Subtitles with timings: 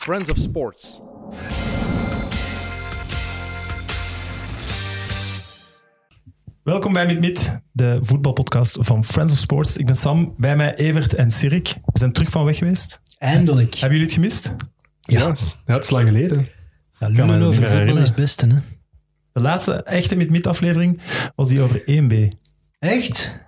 [0.00, 1.00] Friends of Sports.
[6.62, 9.76] Welkom bij Mit de voetbalpodcast van Friends of Sports.
[9.76, 11.68] Ik ben Sam, bij mij Evert en Sirik.
[11.68, 13.00] We zijn terug van weg geweest.
[13.18, 13.70] Eindelijk.
[13.74, 14.54] Hebben jullie het gemist?
[15.00, 15.36] Ja,
[15.66, 16.48] Ja, het is lang geleden.
[16.98, 18.02] ja lullen over voetbal herinneren.
[18.02, 18.58] is het beste, hè?
[19.32, 21.00] De laatste echte Mit aflevering
[21.34, 22.28] was die over 1B.
[22.78, 23.40] Echt?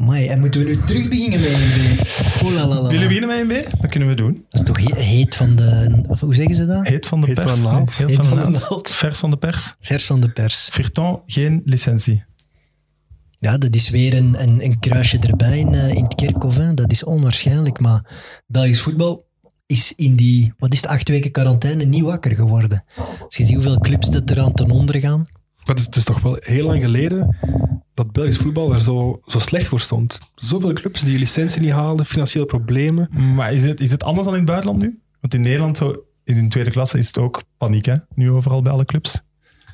[0.00, 1.98] Mai, en moeten we nu terug beginnen met een
[2.46, 2.88] Oh la la la.
[2.88, 3.80] Willen we beginnen met 1B?
[3.80, 4.44] Dat kunnen we doen.
[4.48, 6.02] Dat is toch he- heet van de...
[6.06, 6.88] Of hoe zeggen ze dat?
[6.88, 7.50] Heet van de Heet pers.
[7.50, 7.96] van de naald.
[7.96, 8.90] Heet Heet van de van de naald.
[8.90, 9.74] Vers van de pers.
[9.80, 10.68] Vers van de pers.
[10.72, 12.24] Virton, geen licentie.
[13.36, 16.56] Ja, dat is weer een, een, een kruisje erbij in, eh, in het kerkhof.
[16.56, 16.74] Hè.
[16.74, 17.80] Dat is onwaarschijnlijk.
[17.80, 18.04] Maar
[18.46, 19.26] Belgisch voetbal
[19.66, 22.84] is in die, wat is het, acht weken quarantaine niet wakker geworden.
[23.24, 25.18] Als je ziet hoeveel clubs dat er aan ten onder gaan.
[25.56, 27.36] Maar het is, het is toch wel heel lang geleden
[28.04, 30.18] dat Belgisch voetbal er zo, zo slecht voor stond.
[30.34, 33.08] Zoveel clubs die licentie niet haalden, financiële problemen.
[33.34, 35.00] Maar is het, is het anders dan in het buitenland nu?
[35.20, 37.94] Want in Nederland zo, is in tweede klasse is het ook paniek, hè?
[38.14, 39.22] Nu overal bij alle clubs.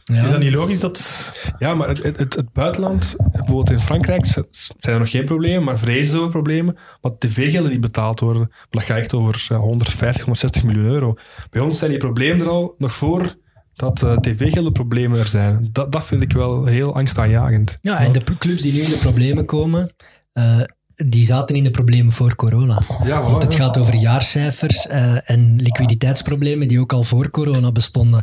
[0.04, 0.22] Ja.
[0.22, 1.32] Is dat niet logisch dat...
[1.58, 4.46] Ja, maar het, het, het, het buitenland, bijvoorbeeld in Frankrijk, zijn
[4.80, 8.52] er nog geen problemen, maar vrezen ze over problemen, want tv-gelden niet betaald worden.
[8.70, 11.14] Dat gaat echt over ja, 150, 160 miljoen euro.
[11.50, 13.36] Bij ons zijn die problemen er al nog voor
[13.76, 15.68] dat eh, tv-gelden problemen er zijn.
[15.72, 17.78] Dat, dat vind ik wel heel angstaanjagend.
[17.82, 19.90] Ja, en de clubs die nu in de problemen komen,
[20.32, 20.60] eh,
[20.94, 22.82] die zaten in de problemen voor corona.
[23.04, 28.22] Ja, Want het gaat over jaarcijfers eh, en liquiditeitsproblemen die ook al voor corona bestonden.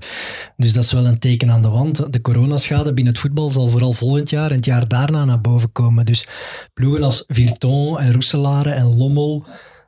[0.57, 2.13] Dus dat is wel een teken aan de wand.
[2.13, 5.71] De coronaschade binnen het voetbal zal vooral volgend jaar en het jaar daarna naar boven
[5.71, 6.05] komen.
[6.05, 6.27] Dus
[6.73, 9.45] ploegen als Virton en Roeselare en Lommel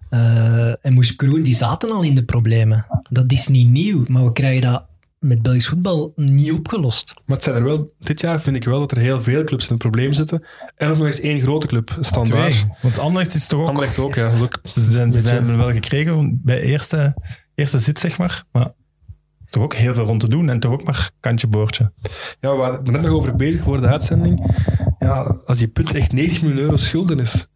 [0.09, 2.85] eh, en Moeskroen, die zaten al in de problemen.
[3.09, 4.85] Dat is niet nieuw, maar we krijgen dat
[5.27, 7.13] met Belgisch voetbal niet opgelost.
[7.25, 9.65] Maar het zijn er wel, dit jaar vind ik wel dat er heel veel clubs
[9.65, 10.45] in een probleem zitten.
[10.75, 12.51] En ook nog eens één grote club, standaard.
[12.51, 12.71] Twee.
[12.81, 13.67] Want Anderlecht is toch ook...
[13.67, 14.25] Anderlecht ook, ja.
[14.25, 17.15] Dat is ook Ze zijn, ze hem wel gekregen bij eerste,
[17.55, 18.43] eerste zit, zeg maar.
[18.51, 18.73] Maar er
[19.45, 21.91] is toch ook heel veel rond te doen en toch ook maar kantje boordje.
[22.39, 24.55] Ja, we waren net nog over bezig voor de uitzending.
[24.99, 27.47] Ja, als die punt echt 90 miljoen euro schulden is,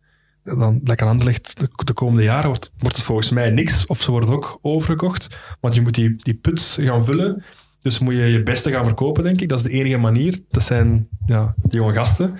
[0.44, 3.86] dan lekker Anderlecht de, de komende jaren wordt, wordt het volgens mij niks.
[3.86, 5.38] Of ze worden ook overgekocht.
[5.60, 7.44] Want je moet die, die put gaan vullen.
[7.82, 9.50] Dus moet je je beste gaan verkopen, denk ik.
[9.50, 10.40] Dat is de enige manier.
[10.50, 12.36] Dat zijn ja, die jonge gasten.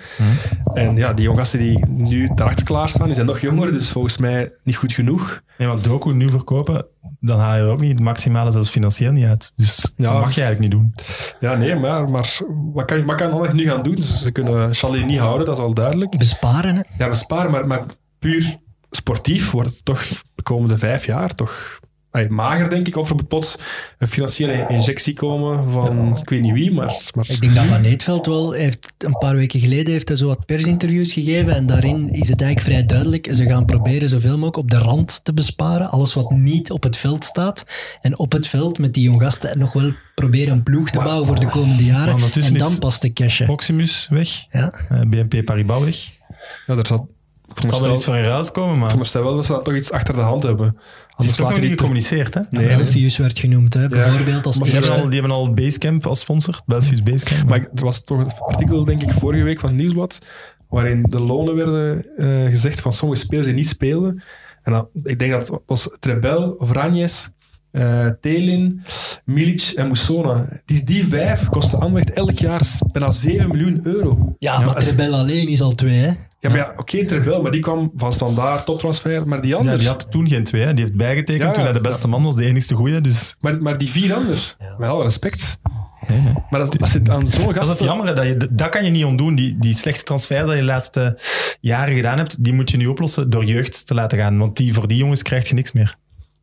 [0.74, 3.72] En ja, die jonge gasten die nu daarachter klaarstaan, die zijn nog jonger.
[3.72, 5.42] Dus volgens mij niet goed genoeg.
[5.58, 6.86] Nee, want Doku nu verkopen,
[7.20, 9.52] dan haal je er ook niet het maximale, zelfs financieel niet uit.
[9.56, 10.12] Dus Ja.
[10.12, 10.94] dat mag je eigenlijk niet doen.
[11.40, 12.38] Ja, nee, maar, maar
[12.72, 14.02] wat, kan, wat kan Anderlecht nu gaan doen?
[14.02, 16.18] Ze kunnen Chalet niet houden, dat is al duidelijk.
[16.18, 16.82] Besparen, hè?
[16.98, 17.82] Ja, besparen, maar, maar
[18.18, 18.58] puur
[18.90, 20.02] sportief wordt het toch
[20.34, 21.78] de komende vijf jaar toch
[22.10, 22.96] ay, mager, denk ik.
[22.96, 23.58] Of er moet plots
[23.98, 27.00] een financiële injectie komen van ik weet niet wie, maar...
[27.14, 30.26] maar Ik denk dat Van Eetveld wel heeft, een paar weken geleden heeft hij zo
[30.26, 33.28] wat persinterviews gegeven en daarin is het eigenlijk vrij duidelijk.
[33.30, 35.90] Ze gaan proberen zoveel mogelijk op de rand te besparen.
[35.90, 37.64] Alles wat niet op het veld staat.
[38.00, 41.40] En op het veld met die jonggasten nog wel proberen een ploeg te bouwen voor
[41.40, 42.16] de komende jaren.
[42.42, 43.46] En dan pas de cashen.
[43.46, 44.72] Proximus weg, Ja.
[44.88, 46.10] eh, BNP Paribas weg.
[46.66, 47.02] ja, daar zat...
[47.54, 49.52] Ik Er zal wel iets van eruit komen, maar ik het veronderstel wel dat ze
[49.52, 50.66] dat toch iets achter de hand hebben.
[50.76, 52.40] is Anders toch nog niet gecommuniceerd, hè?
[52.50, 56.06] Nee, Belfius werd genoemd, hè, bijvoorbeeld als Maar die hebben, al, die hebben al Basecamp
[56.06, 57.48] als sponsor, Belfius Basecamp.
[57.48, 60.18] Maar ik- er was toch een artikel, denk ik, vorige week van het Nieuwsblad,
[60.68, 64.22] waarin de lonen werden eh, gezegd van sommige spelers die niet speelden.
[64.62, 67.30] En dan, ik denk dat het was Trebel, Vranjes,
[67.72, 68.82] eh Telin,
[69.24, 70.48] Milic en Moussona.
[70.64, 72.60] Die, die vijf kosten Anderlecht elk jaar
[72.92, 74.36] bijna 7 miljoen euro.
[74.38, 76.10] Ja, maar als- Trebel alleen is al twee, hè.
[76.40, 79.28] Ja, maar ja, oké, Trebel, maar die kwam van standaard, toptransfer.
[79.28, 80.74] Maar die ja, anderen, die had toen geen twee, hè.
[80.74, 83.00] die heeft bijgetekend Ja, toen hij de beste man was, de enigste goeie.
[83.00, 84.38] Dus maar, maar die vier anderen,
[84.78, 85.58] met alle respect.
[86.08, 86.32] nee, nee.
[86.50, 88.90] Maar als, als je aan zo'n Dat is het jammer, dat, je, dat kan je
[88.90, 89.34] niet ontdoen.
[89.34, 91.18] Die, die slechte transfer dat je de laatste
[91.60, 94.38] jaren gedaan hebt, die moet je nu oplossen door jeugd te laten gaan.
[94.38, 95.96] Want die, voor die jongens krijg je niks meer.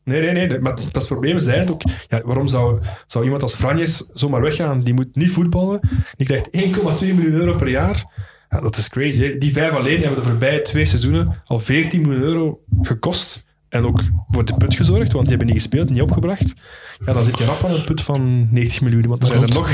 [0.08, 0.60] Nee, nee, nee.
[0.60, 1.40] Maar dat is het probleem.
[1.40, 4.84] Zijn het ook, ja, waarom zou, zou iemand als Franjes zomaar weggaan?
[4.84, 5.80] Die moet niet voetballen.
[6.18, 8.06] Die krijgt 1,2 miljoen euro per jaar.
[8.50, 9.24] Ja, dat is crazy.
[9.24, 9.38] Hè?
[9.38, 13.46] Die vijf alleen hebben de voorbije twee seizoenen al 14 miljoen euro gekost.
[13.70, 16.54] En ook voor de put gezorgd, want die hebben niet gespeeld, niet opgebracht.
[17.06, 19.08] Ja, dan zit je rap aan een put van 90 miljoen.
[19.08, 19.72] Want er zijn er nog.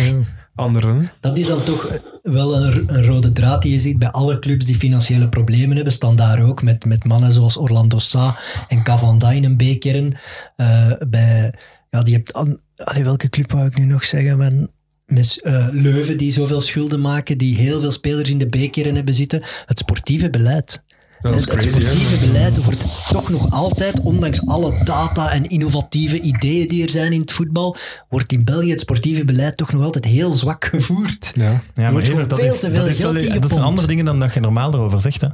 [0.55, 1.11] Anderen.
[1.19, 4.65] Dat is dan toch wel een, een rode draad die je ziet bij alle clubs
[4.65, 5.93] die financiële problemen hebben.
[5.93, 10.13] Staan daar ook met, met mannen zoals Orlando Sa en Cavanda in een B-kern.
[10.55, 11.53] Eh, bij,
[11.89, 12.59] ja, die hebt, an-
[13.03, 14.69] welke club wou ik nu nog zeggen?
[15.05, 19.13] Met, eh, Leuven die zoveel schulden maken, die heel veel spelers in de B-kern hebben
[19.13, 19.41] zitten.
[19.65, 20.83] Het sportieve beleid.
[21.23, 21.91] Ja, dat is het crazy, hè.
[21.91, 27.13] sportieve beleid wordt toch nog altijd, ondanks alle data en innovatieve ideeën die er zijn
[27.13, 27.75] in het voetbal,
[28.09, 31.31] wordt in België het sportieve beleid toch nog altijd heel zwak gevoerd.
[31.35, 31.63] Ja.
[31.75, 34.05] Ja, maar Evert, dat, veel is, te veel dat, is wel, dat zijn andere dingen
[34.05, 35.21] dan dat je normaal erover zegt.
[35.21, 35.27] Hè?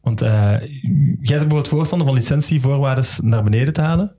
[0.00, 0.58] Want eh, jij
[1.10, 4.16] bent bijvoorbeeld voorstander van licentievoorwaarden naar beneden te halen.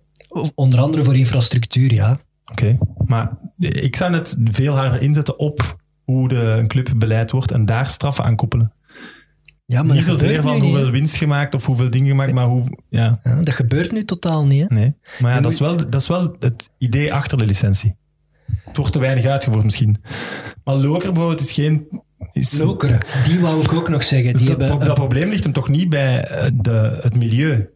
[0.56, 2.20] Onder andere voor infrastructuur, ja.
[2.52, 7.52] Oké, maar ik zou het veel harder inzetten op hoe de, een club beleid wordt
[7.52, 8.74] en daar straffen aan koppelen.
[9.70, 12.78] Ja, maar Niet zozeer van niet, hoeveel winst gemaakt of hoeveel dingen gemaakt, maar hoe...
[12.90, 14.70] Ja, Ja, dat gebeurt nu totaal niet.
[14.70, 14.76] Hè?
[14.76, 14.96] nee.
[15.20, 17.96] Maar ja, dat is, wel, dat is wel het idee achter de licentie.
[18.64, 20.02] Het wordt te weinig uitgevoerd misschien.
[20.64, 21.88] Maar Loker bijvoorbeeld is geen...
[22.32, 24.34] Is, Lokeren, die wou ik ook nog zeggen.
[24.34, 27.70] Dus Die dat, hebben, dat probleem ligt hem toch niet bij eh, de, het milieu.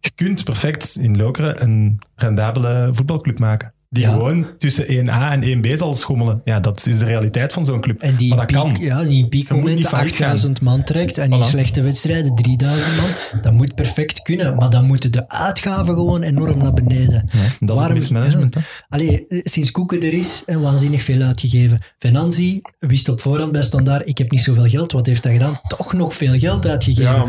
[0.00, 3.74] Je kunt perfect in Lokeren een rendabele voetbalclub maken.
[3.90, 4.10] Die Ja.
[4.12, 6.40] gewoon tussen 1A en 1B zal schommelen.
[6.44, 8.00] Ja, dat is de realiteit van zo'n club.
[8.00, 8.84] En die maar in dat piek, kan.
[8.84, 11.46] ja, die in piekmomenten niet failliet 8000 man trekt en in Voilà.
[11.46, 13.40] slechte wedstrijden 3000 man.
[13.42, 17.28] Dat moet perfect kunnen, maar dan moeten de uitgaven gewoon enorm naar beneden.
[17.60, 18.54] Dat is Waarom- mismanagement.
[18.54, 18.60] hè.
[18.88, 21.78] Allee, sinds Koeken er is, en waanzinnig veel uitgegeven.
[21.98, 24.92] Venanzi wist op voorhand bij Standaard, ik heb niet zoveel geld.
[24.92, 25.60] Wat heeft hij gedaan?
[25.68, 27.12] Toch nog veel geld uitgegeven.
[27.12, 27.24] Ja,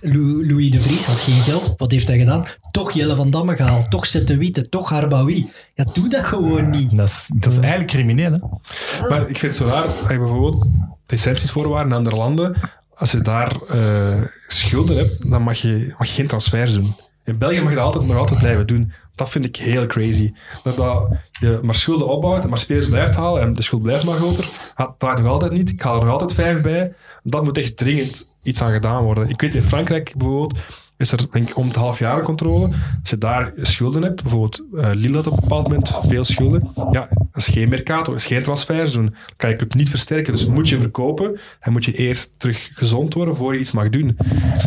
[0.00, 1.74] Lou- Louis de Vries had geen geld.
[1.76, 2.44] Wat heeft hij gedaan?
[2.70, 3.90] Toch Jelle van Damme gehaald.
[3.90, 4.68] Toch Zette Witte.
[4.68, 5.46] Toch Harbawi.
[5.74, 6.96] Ja, doe dat gewoon niet.
[6.96, 8.32] Dat is, dat is eigenlijk crimineel.
[8.32, 9.08] Hè?
[9.08, 10.66] Maar ik vind het zo raar, als je bijvoorbeeld
[11.06, 12.56] licentiesvoorwaarden in andere landen,
[12.94, 16.94] als je daar eh, schulden hebt, dan mag je, mag je geen transfers doen.
[17.24, 18.92] In België mag je dat altijd, maar altijd blijven doen.
[19.14, 20.32] Dat vind ik heel crazy.
[20.62, 24.14] Dat, dat je maar schulden opbouwt, maar spelers blijft halen en de schuld blijft maar
[24.14, 24.48] groter.
[24.76, 25.70] Dat draait nog altijd niet.
[25.70, 26.94] Ik haal er nog altijd vijf bij.
[27.22, 29.28] Dat moet echt dringend iets aan gedaan worden.
[29.28, 30.58] Ik weet in Frankrijk bijvoorbeeld,
[31.02, 32.66] is er denk ik om het half jaar controle.
[33.00, 36.70] Als je daar schulden hebt, bijvoorbeeld eh Lille had op een bepaald moment veel schulden.
[36.90, 39.04] Ja, dat is geen mercato, dat is geen transfers doen.
[39.04, 40.32] Dan kan je club niet versterken.
[40.32, 43.88] Dus moet je verkopen en moet je eerst terug gezond worden voor je iets mag
[43.88, 44.16] doen.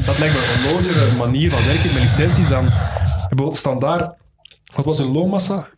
[0.05, 2.65] Dat lijkt me een onlogere manier van werken met licenties dan
[3.19, 4.13] bijvoorbeeld standaard.
[4.75, 5.67] Wat was hun loonmassa?
[5.67, 5.75] 34,5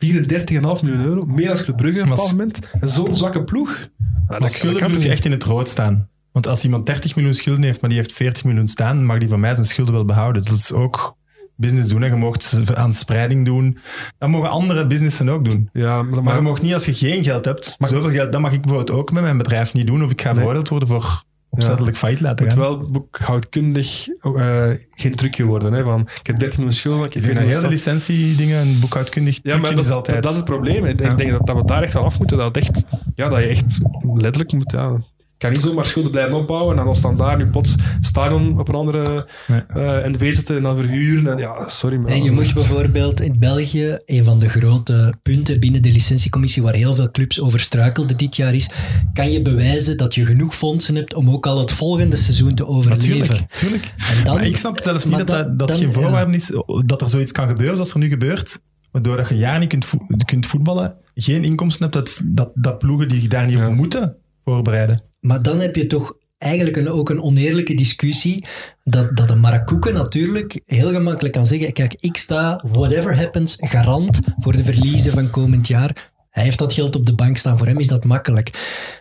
[0.59, 1.25] miljoen euro.
[1.25, 2.59] Meer dan Club Brugge op bepaald moment.
[2.79, 3.89] En zo'n zwakke ploeg.
[4.29, 6.09] Ja, dat, schulden dat kan moet je echt in het rood staan.
[6.37, 9.27] Want als iemand 30 miljoen schulden heeft, maar die heeft 40 miljoen staan, mag die
[9.27, 10.43] van mij zijn schulden wel behouden.
[10.43, 11.15] Dat is ook
[11.55, 12.01] business doen.
[12.01, 12.07] Hè.
[12.07, 12.35] Je mag
[12.75, 13.77] aan spreiding doen.
[14.17, 15.69] Dat mogen andere businessen ook doen.
[15.73, 18.41] Ja, maar, Maar je mag niet als je geen geld hebt, Maar- zoveel geld, dat
[18.41, 20.03] mag ik bijvoorbeeld ook met mijn bedrijf niet doen.
[20.03, 22.61] Of ik ga veroordeeld worden voor opzettelijk failliet laten moet gaan.
[22.63, 25.73] wel boekhoudkundig eh, geen trucje worden.
[25.73, 27.05] Hè, van, ik heb 30 miljoen schulden.
[27.05, 30.23] Ik vind dat 40 hele licentiedingen en boekhoudkundig Ja, maar dat, is altijd...
[30.23, 30.85] dat is het probleem.
[30.85, 31.31] Ik denk, Ja.
[31.31, 32.37] dat, dat we daar echt van af moeten.
[32.37, 32.83] Dat, het echt,
[33.15, 34.71] ja, dat je echt letterlijk moet...
[34.71, 34.91] Ja,
[35.37, 38.75] kan niet zomaar schulden blijven opbouwen en dan staan daar nu plots stadion op een
[38.75, 39.59] andere Nee.
[39.67, 41.31] eh NV zetten en dan verhuren.
[41.31, 45.59] En, ja, sorry, maar En je moet bijvoorbeeld in België, een van de grote punten
[45.59, 48.69] binnen de licentiecommissie waar heel veel clubs over struikelden dit jaar is,
[49.13, 52.67] kan je bewijzen dat je genoeg fondsen hebt om ook al het volgende seizoen te
[52.67, 53.17] overleven.
[53.17, 53.93] Natuurlijk, tuurlijk.
[54.17, 55.93] En dan, maar ik snap zelfs niet dat, dat, dat dan- geen ja.
[55.93, 56.51] voorwaarde is
[56.85, 58.59] dat er zoiets kan gebeuren zoals er nu gebeurt.
[58.91, 62.49] Waardoor dat je een jaar niet kunt, vo- kunt voetballen, geen inkomsten hebt, dat, dat,
[62.53, 63.67] dat ploegen die daar niet Ja.
[63.67, 65.01] op moeten voorbereiden.
[65.27, 68.45] Maar dan heb je toch eigenlijk een, ook een oneerlijke discussie
[68.83, 74.19] dat, dat een Marakoeken natuurlijk heel gemakkelijk kan zeggen kijk, ik sta, whatever happens, garant
[74.39, 76.11] voor de verliezen van komend jaar.
[76.29, 78.51] Hij heeft dat geld op de bank staan, voor hem is dat makkelijk.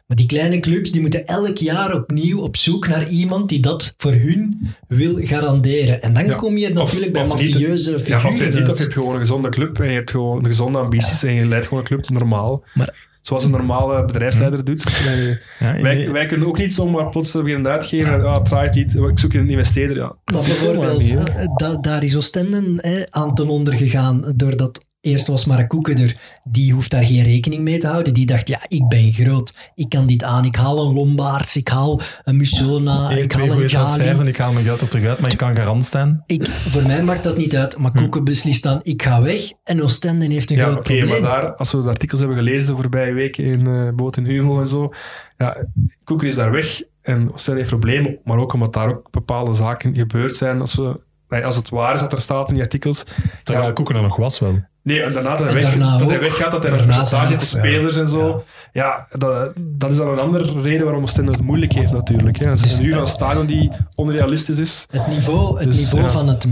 [0.07, 3.95] Maar die kleine clubs die moeten elk jaar opnieuw op zoek naar iemand die dat
[3.97, 6.03] voor hun wil garanderen.
[6.03, 6.35] En dan Ja.
[6.35, 9.13] kom je natuurlijk bij of mafieuze Ja, figuren of je niet, of je hebt gewoon
[9.15, 11.89] een gezonde club en je hebt gewoon een gezonde ambities en je leidt gewoon een
[11.89, 12.65] club normaal.
[12.75, 12.95] Maar-
[13.27, 15.05] Zoals een normale bedrijfsleider doet.
[15.05, 18.45] Wij, Ja, in wij, kunnen ook niet zomaar plots weer een uitgever en ah, het
[18.47, 19.97] draait niet, ik zoek een investeerder.
[19.97, 23.75] Ja, Maar dat is zomaar bijvoorbeeld, eh, da- daar is Oostende hè, aan ten onder
[23.75, 28.15] gegaan doordat Eerst was Marakoeken er, die hoeft daar geen rekening mee te houden.
[28.15, 30.45] Die dacht, ja, ik ben groot, ik kan dit aan.
[30.45, 34.03] Ik haal een Lombaerts, ik haal een Musona, ik haal een Jali.
[34.05, 36.23] en ik haal mijn geld er terug uit, maar ik kan garant staan.
[36.27, 39.43] Ik, voor mij maakt dat niet uit, maar Koeken beslist dan, ik ga weg.
[39.65, 41.09] En Oostende heeft een Ja, groot oké, probleem.
[41.23, 44.25] maar daar, als we de artikels hebben gelezen de voorbije weken in uh, Boot en
[44.25, 44.93] Hugo en zo,
[45.37, 45.57] ja,
[46.05, 49.95] Koeker is daar weg en Oostende heeft problemen, maar ook omdat daar ook bepaalde zaken
[49.95, 50.61] gebeurd zijn.
[50.61, 53.05] Als, we, nee, als het waar is dat er staat in die artikels.
[53.43, 53.73] Terwijl Ja.
[53.73, 54.61] Koeken er nog was wel.
[54.87, 57.37] Nee, en daarna dat hij, weg, daarna dat hij weggaat, dat hij een Daarna percentage
[57.37, 57.47] de ja.
[57.47, 58.45] spelers en zo.
[58.73, 62.39] Ja, dat, dat is dan een andere reden waarom Oostende het moeilijk heeft natuurlijk.
[62.39, 62.45] Hè.
[62.45, 64.87] Dat is Dus- een uur van een stadion die onrealistisch is.
[64.91, 66.11] Het niveau, het Dus, niveau ja.
[66.11, 66.47] van het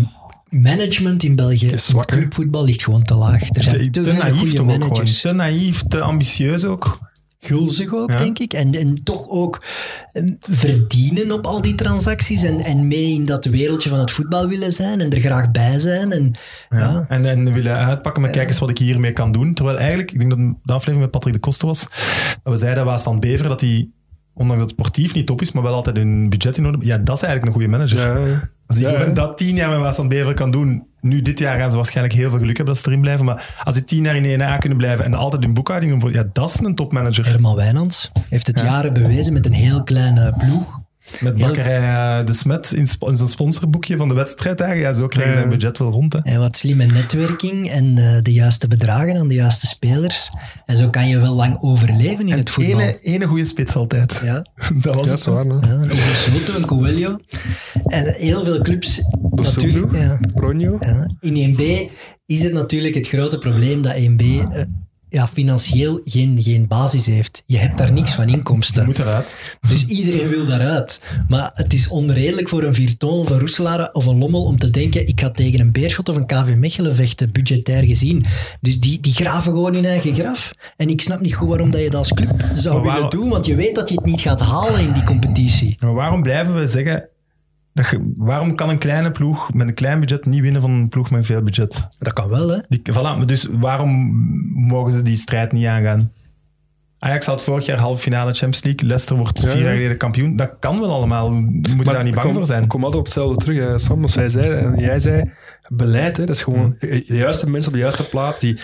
[0.49, 3.43] management in België, is zwak, clubvoetbal, ligt gewoon te laag.
[3.51, 5.21] Er zijn Te, te, naïef goede managers.
[5.21, 6.99] Te naïef, te ambitieus ook.
[7.45, 8.19] Gulzig ook, Ja.
[8.19, 8.53] denk ik.
[8.53, 9.63] En, en toch ook
[10.13, 12.43] eh, verdienen op al die transacties.
[12.45, 15.01] En, en mee in dat wereldje van het voetbal willen zijn.
[15.01, 16.13] En er graag bij zijn.
[16.13, 16.31] En,
[16.71, 17.05] ja.
[17.09, 19.55] En, en willen uitpakken, maar kijk eens wat ik hiermee kan doen.
[19.55, 21.81] Terwijl eigenlijk, ik denk dat de aflevering met Patrick de Koster was,
[22.43, 23.89] dat we zeiden Waasland Bever dat hij,
[24.35, 26.99] ondanks dat het sportief niet top is, maar wel altijd hun budget in orde Ja,
[26.99, 28.29] dat is eigenlijk een goede manager.
[28.29, 29.05] Ja, Als die ja.
[29.05, 32.31] dat tien jaar met Waasland Bever kan doen, nu dit jaar gaan ze waarschijnlijk heel
[32.31, 34.79] veel geluk hebben dat ze erin blijven, maar als die tien jaar in 1A kunnen
[34.79, 37.27] blijven en altijd hun boekhouding, doen, ja, dat is een topmanager.
[37.27, 40.81] Herman Wijnands heeft het jaren bewezen met een heel kleine ploeg.
[41.21, 41.79] Met bakkerij
[42.21, 44.77] eh, De Smet in, zijn sponsorboekje van de wedstrijddagen.
[44.77, 46.13] Ja, zo krijgen ze zijn budget wel rond.
[46.13, 46.19] Hè.
[46.23, 50.31] En wat slimme netwerking en de juiste bedragen aan de juiste spelers.
[50.65, 52.81] En zo kan je wel lang overleven in En het voetbal.
[52.81, 54.21] ene, ene goede spits altijd.
[54.25, 54.47] Ja,
[54.83, 55.25] Dat was Ja, het.
[55.25, 55.45] waar.
[55.47, 57.19] ja, een Soto, een Coelho.
[57.87, 59.93] En heel veel clubs natuurlijk.
[59.97, 60.77] Ja, Ronjo.
[60.81, 61.07] ja.
[61.21, 61.63] In 1B
[62.27, 64.63] is het natuurlijk het grote probleem dat 1B eh,
[65.15, 67.43] ja, financieel geen, geen basis heeft.
[67.47, 68.85] Je hebt daar niks van Je inkomsten.
[68.85, 69.39] moet eruit.
[69.69, 71.01] Dus iedereen wil daaruit.
[71.29, 74.71] Maar het is onredelijk voor een Virton of een Roeselaar of een Lommel om te
[74.71, 78.25] denken ik ga tegen een Beerschot of een KV Mechelen vechten, budgetair gezien.
[78.61, 80.53] Dus die, die graven gewoon hun eigen graf.
[80.77, 83.47] En ik snap niet goed waarom dat je dat als club zou willen doen, want
[83.47, 85.77] je weet dat je het niet gaat halen in die competitie.
[85.79, 87.09] Maar waarom blijven we zeggen...
[87.75, 90.89] Dat je, waarom kan een kleine ploeg met een klein budget niet winnen van een
[90.89, 91.89] ploeg met veel budget?
[91.99, 92.59] Dat kan wel, hè.
[92.69, 93.91] Die, voilà, maar dus waarom
[94.55, 96.13] mogen ze die strijd niet aangaan?
[96.99, 98.87] Ajax had vorig jaar halve finale Champions League.
[98.89, 99.65] Leicester wordt Ja, vier ja.
[99.65, 100.37] jaar geleden kampioen.
[100.37, 101.33] Dat kan wel allemaal.
[101.33, 102.63] Je moet daar niet bang kom- voor zijn.
[102.63, 103.59] Ik kom altijd op hetzelfde terug.
[103.59, 103.79] Hè.
[103.79, 105.33] Sam, als jij zei, en jij zei,
[105.69, 108.59] beleid, hè, dat is gewoon de juiste mensen op de juiste plaats die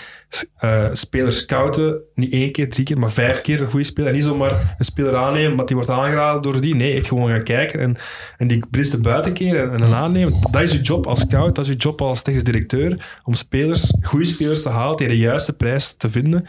[0.57, 4.09] eh, spelers scouten, niet één keer, drie keer, maar vijf keer een goede speler.
[4.09, 6.75] En niet zomaar een speler aannemen, omdat die wordt aangeraden door die.
[6.75, 7.97] Nee, echt gewoon gaan kijken en,
[8.37, 10.33] en die beste buitenkeren en, en aannemen.
[10.51, 13.93] Dat is je job als scout, dat is je job als technisch directeur, om spelers,
[14.01, 16.45] goede spelers te halen tegen de juiste prijs te vinden.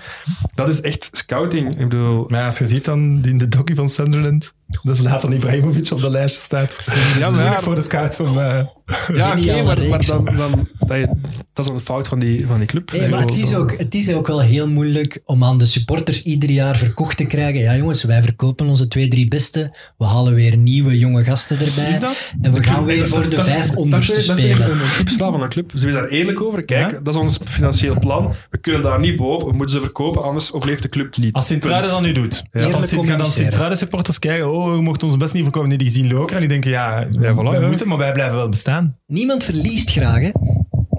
[0.54, 1.70] Dat is echt scouting.
[1.80, 5.32] Ik bedoel, Maar als je ziet dan in de docu van Sunderland, dat is later
[5.32, 6.78] Ibrahimovic op de lijstje staat.
[7.18, 7.60] Ja, Ja, maar ja.
[7.60, 8.38] voor de scouts om...
[8.38, 8.58] eh,
[9.16, 11.08] Ja, oké, maar, maar dan, dan, dat, je-
[11.52, 12.92] dat is een fout van die, van die club.
[12.92, 16.22] Nee, maar het is, ook, het is ook wel heel moeilijk om aan de supporters
[16.22, 17.60] ieder jaar verkocht te krijgen.
[17.60, 19.76] Ja, jongens, wij verkopen onze twee, drie beste.
[19.98, 21.88] We halen weer nieuwe jonge gasten erbij.
[21.90, 22.32] Is dat?
[22.42, 24.70] En we gaan weer dat- voor de dat- vijf Dat onderste is, dat is spelen.
[24.80, 25.70] een, clubstraal van een club.
[25.74, 26.64] Ze zijn daar eerlijk over.
[26.64, 26.98] Kijk, Ja?
[27.02, 28.34] dat is ons financieel plan.
[28.50, 29.48] We kunnen daar niet boven.
[29.48, 31.32] We moeten ze verkopen, anders overleeft de club niet.
[31.32, 32.42] Als Sint-Truiden dat nu doet.
[32.52, 32.66] Ja.
[32.70, 33.26] Als gaan.
[33.26, 35.54] Sint-Truiden supporters kijken, oh, we mochten ons best niet.
[35.54, 37.66] Nee, die zien Lokeren en die denken, ja, voilà, wij ja.
[37.66, 38.98] moeten, maar wij blijven wel bestaan.
[39.06, 40.30] Niemand verliest graag, hè?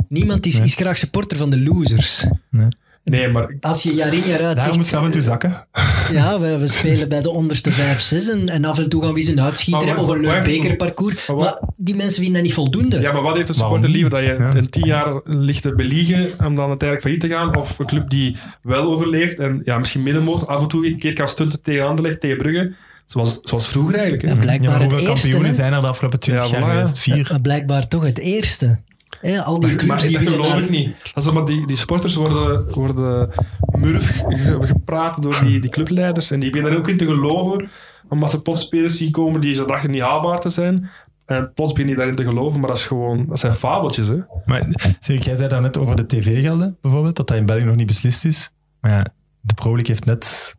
[0.10, 2.26] Niemand is, is graag supporter van de losers.
[3.04, 5.22] Nee, maar Als je jaar in jaar uit Daarom moet zegt, je af en toe
[5.22, 5.68] zakken.
[6.12, 9.14] ja, we, we spelen bij de onderste vijf, zes en, en af en toe gaan
[9.14, 11.28] we eens een uitschieter hebben of een leuk bekerparcours.
[11.28, 13.00] maar die mensen vinden dat niet voldoende.
[13.00, 14.10] Ja, maar wat heeft een supporter liever?
[14.10, 14.56] Dat je Ja.
[14.56, 17.56] een tien jaar ligt te beliegen om dan uiteindelijk failliet te gaan?
[17.58, 21.14] Of een club die wel overleeft en ja, misschien middenmoot af en toe een keer
[21.14, 22.74] kan stunten tegen Anderlecht, tegen Brugge?
[23.06, 24.22] Zoals, zoals vroeger eigenlijk.
[24.24, 24.30] Hè?
[24.30, 25.14] Ja, Ja, blijkbaar het hoeveel eerste.
[25.14, 25.56] kampioenen hè?
[25.56, 26.92] zijn er de afgelopen 20 Ja, jaar voilà?
[26.98, 27.38] Vier.
[27.42, 28.80] Blijkbaar toch het eerste.
[29.22, 30.96] Hè, al die Maar, clubs maar die dat geloof ik niet.
[31.14, 33.30] Dat is maar die, die sporters worden, worden
[33.80, 36.32] murf ge- gepraat door die, die clubleiders.
[36.32, 37.70] En die beginnen er ook in te geloven.
[38.10, 40.90] Omdat ze plots spelers zien komen die ze dachten niet haalbaar te zijn.
[41.26, 42.60] En plots beginnen die daarin te geloven.
[42.60, 44.08] Maar dat, is gewoon, dat zijn fabeltjes.
[44.08, 44.18] Hè?
[44.46, 44.68] Maar
[45.00, 48.26] zeg, jij zei daarnet over de tv-gelden, bijvoorbeeld, dat dat in België nog niet beslist
[48.26, 48.50] is.
[48.82, 49.06] Maar ja,
[49.42, 50.56] de Pro League heeft net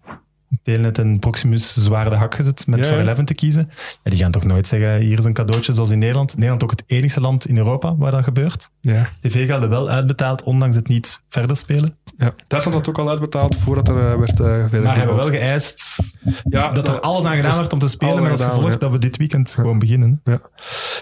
[0.63, 3.07] Telenet en Proximus zwaar de hak gezet met Ja, voor ja.
[3.07, 3.71] 11 te kiezen.
[4.03, 6.35] Ja, die gaan toch nooit zeggen, hier is een cadeautje zoals in Nederland.
[6.35, 8.71] Nederland ook het enigste land in Europa waar dat gebeurt.
[8.81, 9.09] Ja.
[9.21, 11.97] TV-gelden wel uitbetaald, ondanks het niet verder spelen.
[12.17, 12.35] Ja.
[12.49, 15.99] Duitsland had ook al uitbetaald voordat er eh, werd uh, verder Maar hebben wel geëist
[16.45, 18.77] ja, dat er alles aan gedaan werd om te spelen, met als gevolg ja.
[18.77, 20.21] dat we dit weekend gewoon beginnen.
[20.25, 20.41] Ja,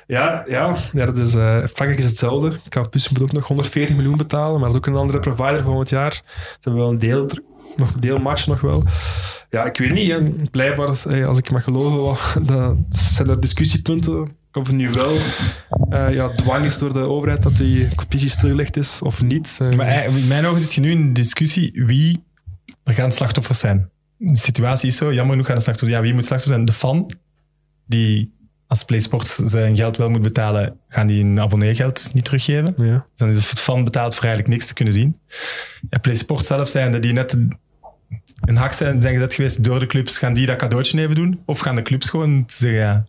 [0.06, 2.60] ja, ja, ja dat is, eh, Frankrijk is hetzelfde.
[2.68, 5.88] Campus moet ook nog 140 miljoen betalen, maar dat is ook een andere provider volgend
[5.88, 6.12] jaar.
[6.12, 7.28] Ze hebben wel een deel,
[7.76, 8.84] nog deelmatch nog wel.
[9.50, 10.10] Ja, ik weet niet.
[10.10, 10.20] Hè.
[10.50, 10.86] Blijkbaar,
[11.26, 14.40] als ik mag geloven, dat zijn er discussiepunten.
[14.52, 15.16] Of het nu wel
[15.90, 19.58] eh, ja, dwang is door de overheid dat die competitie stilgelegd is of niet.
[19.60, 22.24] Eh, Maar eh, in mijn ogen zit je nu in de discussie wie
[22.84, 23.90] er gaan slachtoffers zijn.
[24.16, 25.98] De situatie is zo, jammer genoeg gaan de slachtoffers...
[25.98, 26.64] Ja, wie moet slachtoffer zijn?
[26.64, 27.10] De fan,
[27.86, 28.34] die
[28.66, 32.74] als PlaySports zijn geld wel moet betalen, gaan die een abonneegeld niet teruggeven.
[32.76, 32.92] ja.
[32.92, 35.18] Dus dan is de fan betaald voor eigenlijk niks te kunnen zien.
[35.90, 37.36] Ja, PlaySports zelf zijn die net
[38.44, 41.40] een hak zijn, zijn gezet geweest door de clubs, gaan die dat cadeautje even doen?
[41.46, 43.04] Of gaan de clubs gewoon zeggen, ja,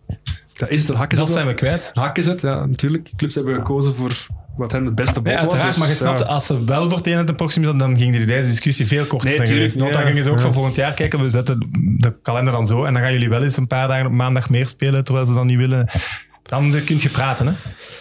[0.54, 1.92] Dat is het een hakken dat zijn we kwijt.
[1.94, 3.10] Hak is het, ja, natuurlijk.
[3.16, 5.42] Clubs hebben gekozen voor wat hen het beste bod Nee, was.
[5.42, 6.26] uiteraard, dus, maar je snapt, ja.
[6.26, 9.28] als ze wel voor het een proxime zaten, dan ging die deze discussie veel korter
[9.28, 9.80] Nee, zijn tuurlijk, geweest.
[9.80, 10.42] Want dan ja, gingen ze ook ja.
[10.42, 13.44] van volgend jaar kijken, we zetten de kalender dan zo en dan gaan jullie wel
[13.44, 15.90] eens een paar dagen op maandag meer spelen, terwijl ze dan niet willen.
[16.44, 17.54] Dan kun je praten, hè.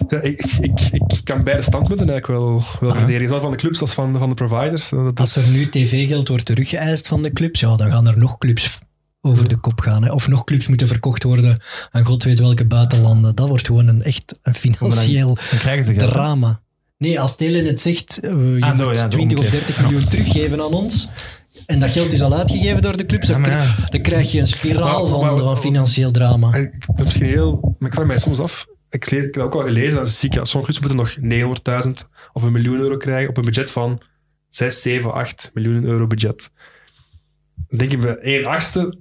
[0.08, 3.24] Ja, ik, ik, ik kan beide standpunten eigenlijk wel, wel verdedigen.
[3.26, 4.88] Zowel van de clubs als van, van de providers.
[4.88, 8.18] Dat Als is- er nu tv-geld wordt teruggeëist van de clubs, ja, dan gaan er
[8.18, 8.78] nog clubs
[9.20, 10.04] over de kop gaan.
[10.04, 10.12] Hè.
[10.12, 13.34] Of nog clubs moeten verkocht worden aan god weet welke buitenlanden.
[13.34, 15.38] Dat wordt gewoon een echt een financieel
[15.96, 16.60] Dan drama.
[16.98, 19.66] Nee, als Telenet zegt, eh, je Ah, zo, moet ja, zo 20 of omgekeerd.
[19.66, 21.10] 30 miljoen teruggeven aan ons,
[21.72, 23.72] en dat geld is al uitgegeven door de clubs, dan, Ja, maar ja.
[23.74, 26.54] kri- dan krijg je een spiraal Maar- van, maar- van financieel drama.
[26.54, 27.74] Ik misschien heel...
[27.78, 28.66] Maar ik vraag mij soms af...
[28.90, 31.84] Ik, lees, ik heb ook al gelezen, dan zie ik, ja, sommige clubs moeten nog
[31.86, 31.90] 900.000
[32.32, 34.00] of een miljoen euro krijgen op een budget van
[34.48, 36.50] 6, 7, 8 miljoen euro budget.
[37.68, 38.98] Dan denk ik bij 1 achtste,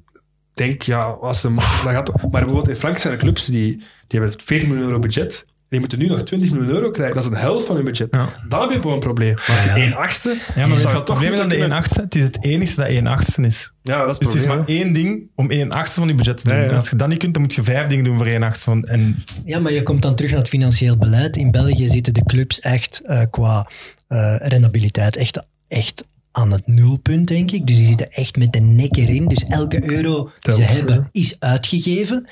[0.53, 1.47] denk, ja, als ze,
[1.83, 3.75] dan gaat, maar bijvoorbeeld in Frankrijk zijn er clubs die,
[4.07, 5.45] die hebben 40 miljoen euro budget.
[5.71, 7.15] En die moeten nu nog 20 miljoen euro krijgen.
[7.15, 8.07] Dat is een helft van hun budget.
[8.11, 8.29] Ja.
[8.47, 9.33] Dan heb je gewoon een probleem.
[9.33, 10.37] Maar als je 1 achtste...
[10.55, 12.01] Ja, maar je het probleem de moeten 1 achtste?
[12.01, 13.73] Het is het enige dat 1 achtste is.
[13.81, 16.37] Ja, dat is Dus het is maar één ding om 1 achtste van die budget
[16.37, 16.57] te doen.
[16.57, 16.69] Ja, ja.
[16.69, 18.69] En als je dat niet kunt, dan moet je vijf dingen doen voor 1 achtste.
[18.69, 21.37] Van, en Ja, maar je komt dan terug naar het financieel beleid.
[21.37, 23.69] In België zitten de clubs echt eh, qua
[24.07, 27.67] eh rendabiliteit echt, echt aan het nulpunt, denk ik.
[27.67, 29.27] Dus die zitten echt met de nek erin.
[29.27, 30.71] Dus elke euro die Telt, ze ja.
[30.71, 32.27] hebben is uitgegeven.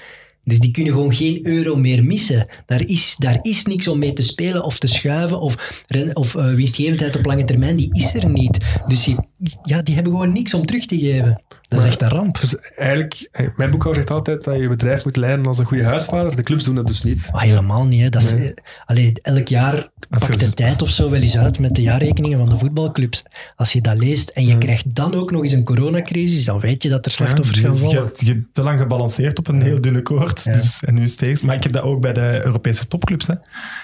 [0.49, 2.47] Dus die kunnen gewoon geen euro meer missen.
[2.65, 6.53] Daar is, daar is niks om mee te spelen of te schuiven of, of eh,
[6.53, 7.75] winstgevendheid op lange termijn.
[7.75, 8.57] Die is er niet.
[8.87, 9.15] Dus die,
[9.63, 11.41] ja, die hebben gewoon niks om terug te geven.
[11.69, 12.39] Dat is echt een ramp.
[12.39, 15.83] Dus eigenlijk, mijn boekhouder zegt altijd dat je je bedrijf moet leiden als een goede
[15.83, 16.35] huisvader.
[16.35, 17.29] De clubs doen dat dus niet.
[17.31, 18.01] Maar helemaal niet.
[18.01, 18.09] Hè.
[18.09, 18.53] Dat is, Nee.
[18.53, 19.73] eh, allee, elk jaar
[20.09, 22.49] Als je pakt de z- tijd of zo wel eens uit met de jaarrekeningen van
[22.49, 23.23] de voetbalclubs.
[23.55, 26.83] Als je dat leest en je krijgt dan ook nog eens een coronacrisis, dan weet
[26.83, 28.09] je dat er slachtoffers Ja, gaan je- vallen.
[28.15, 30.43] Je, je hebt te lang gebalanceerd op een heel dunne koord.
[30.43, 30.53] Ja.
[30.53, 31.41] Dus, en nu steeds.
[31.41, 33.27] Maar ik heb dat ook bij de Europese topclubs.
[33.27, 33.33] Hè.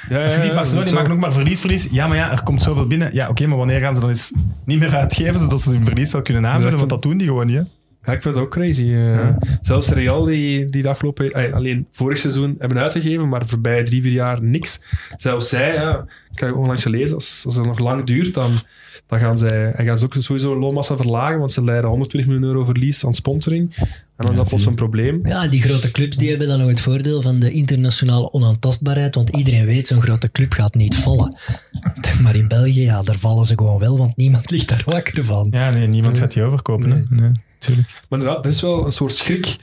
[0.10, 1.88] Ja, Als je ziet, Barcelona die maken ook maar verlies, verlies.
[1.92, 3.13] Ja, maar ja, er komt zoveel binnen.
[3.13, 4.32] Ja, oké, maar wanneer gaan ze dan eens
[4.65, 6.77] niet meer uitgeven, zodat ze hun verlies wel kunnen aanvullen?
[6.77, 7.56] Want dat doen die gewoon niet.
[7.58, 7.63] Hè.
[8.05, 8.93] Ja, ik vind het ook crazy.
[8.93, 9.29] eh.
[9.62, 11.31] Zelfs Real, die, die de afgelopen...
[11.31, 14.81] eh, alleen vorig seizoen hebben uitgegeven, maar de voorbije drie, vier jaar niks.
[15.17, 18.59] Zelfs zij, ja, ik heb onlangs gelezen, als, als het nog lang duurt, dan,
[19.07, 22.50] dan gaan, zij, en gaan ze ook sowieso loonmassa verlagen, want ze leiden 120 miljoen
[22.50, 23.75] euro verlies aan sponsoring.
[23.77, 23.88] En
[24.25, 25.19] dan is dat plots een probleem.
[25.27, 29.29] Ja, die grote clubs die hebben dan nog het voordeel van de internationale onaantastbaarheid, want
[29.29, 31.35] iedereen weet, zo'n grote club gaat niet vallen.
[32.21, 35.47] Maar in België, ja, daar vallen ze gewoon wel, want niemand ligt daar wakker van.
[35.51, 36.91] Ja, nee, niemand gaat die overkopen.
[36.91, 37.01] Hè.
[37.09, 37.88] Nee, tuurlijk.
[38.09, 39.55] Maar inderdaad, er is wel een soort schrik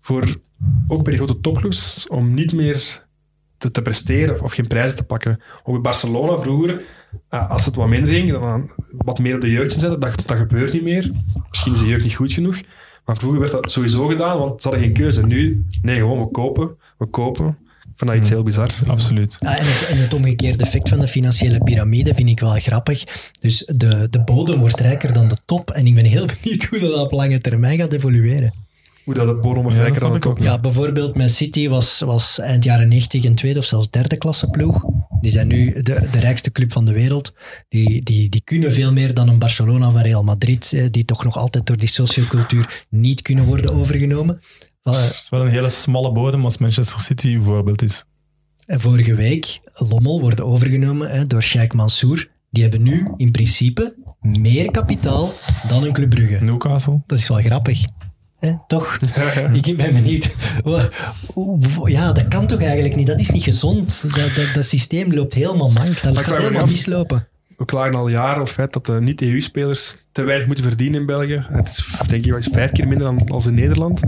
[0.00, 0.40] voor,
[0.88, 3.04] ook bij die grote topclubs, om niet meer
[3.58, 5.40] te, te presteren of, of geen prijzen te pakken.
[5.62, 6.82] Ook bij Barcelona vroeger,
[7.28, 10.00] eh, als het wat minder ging, dan wat meer op de jeugd inzetten.
[10.00, 11.10] Dat, dat gebeurt niet meer.
[11.48, 12.60] Misschien is de jeugd niet goed genoeg.
[13.04, 15.26] Maar vroeger werd dat sowieso gedaan, want ze hadden geen keuze.
[15.26, 17.58] Nu, nee, gewoon we kopen, we kopen.
[17.96, 18.70] Dat iets heel bizar.
[18.86, 19.36] Absoluut.
[19.40, 23.04] Ja, en, het, en het omgekeerde effect van de financiële piramide vind ik wel grappig.
[23.40, 25.70] Dus de, de bodem wordt rijker dan de top.
[25.70, 28.64] En ik ben heel benieuwd hoe dat op lange termijn gaat evolueren.
[29.04, 30.38] Hoe dat het bodem wordt Ja, rijker dan ik top.
[30.38, 34.50] Ja, bijvoorbeeld Man City was, was eind jaren 90 een tweede of zelfs derde klasse
[34.50, 34.84] ploeg.
[35.20, 37.32] Die zijn nu de, de rijkste club van de wereld.
[37.68, 41.24] Die, die, die kunnen veel meer dan een Barcelona van Real Madrid, eh, die toch
[41.24, 44.40] nog altijd door die sociocultuur niet kunnen worden overgenomen.
[44.94, 48.04] Het is wel een hele smalle bodem als Manchester City een voorbeeld is.
[48.66, 52.28] En vorige week, Lommel worden overgenomen hè, door Sheikh Mansour.
[52.50, 55.32] Die hebben nu in principe meer kapitaal
[55.68, 56.44] dan een Club Brugge.
[56.44, 57.02] Newcastle.
[57.06, 57.84] Dat is wel grappig.
[58.38, 58.96] Hè, toch?
[59.62, 60.34] Ik ben benieuwd.
[61.84, 63.06] Ja, dat kan toch eigenlijk niet?
[63.06, 64.02] Dat is niet gezond.
[64.14, 66.02] Dat, dat, dat systeem loopt helemaal mank.
[66.02, 67.28] Dat gaat helemaal af- mislopen.
[67.56, 71.44] We klagen al jaren het feit dat de niet-EU-spelers te weinig moeten verdienen in België.
[71.48, 74.02] Het is denk ik vijf keer minder dan als in Nederland.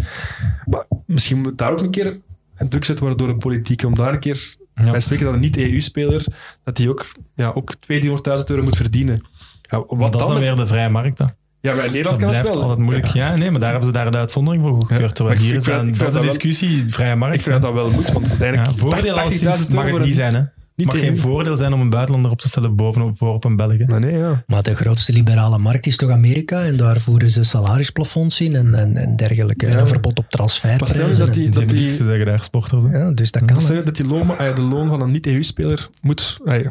[0.65, 2.17] Maar misschien moet daar ook een keer
[2.57, 4.91] een druk gezet worden door de politiek om daar een keer Ja.
[4.91, 6.25] bij spreken dat een niet-EU-speler
[6.65, 9.27] dat die ook, ja, ook 200.000 euro moet verdienen.
[9.63, 10.41] Ja, wat Maar dat is dan dan?
[10.45, 11.19] weer de vrije markt.
[11.19, 11.25] hè.
[11.61, 12.61] Ja, maar in Dat Nederland kan het wel.
[12.61, 13.07] altijd moeilijk.
[13.07, 15.01] Ja, nee, maar daar hebben ze daar de uitzondering voor goedkeurd.
[15.01, 17.37] Ja, Terwijl hier is dan, dat is de discussie, vrije markt.
[17.37, 18.79] Ik vind dat dat wel moet, want ja, uiteindelijk...
[18.79, 20.35] voordeel 80.000 alleszins mag het niet zijn.
[20.35, 20.43] Hè.
[20.79, 23.45] Het Niet mag geen voordeel zijn om een buitenlander op te stellen bovenop voor op
[23.45, 23.87] een Belg.
[23.87, 24.43] Maar nee, ja.
[24.47, 26.65] Maar de grootste liberale markt is toch Amerika?
[26.65, 29.67] En daar voeren ze salarisplafonds in en, en, en dergelijke.
[29.67, 31.27] En een verbod op Maar stel transferprijzen.
[31.27, 32.83] dat die, Die dat die, te zeggen daar, sporters.
[32.83, 32.99] hè.
[32.99, 33.61] Ja, dus dat kan.
[33.61, 33.83] stel hè.
[33.83, 36.39] dat die loon, ah de loon van een niet-EU-speler moet...
[36.45, 36.65] ah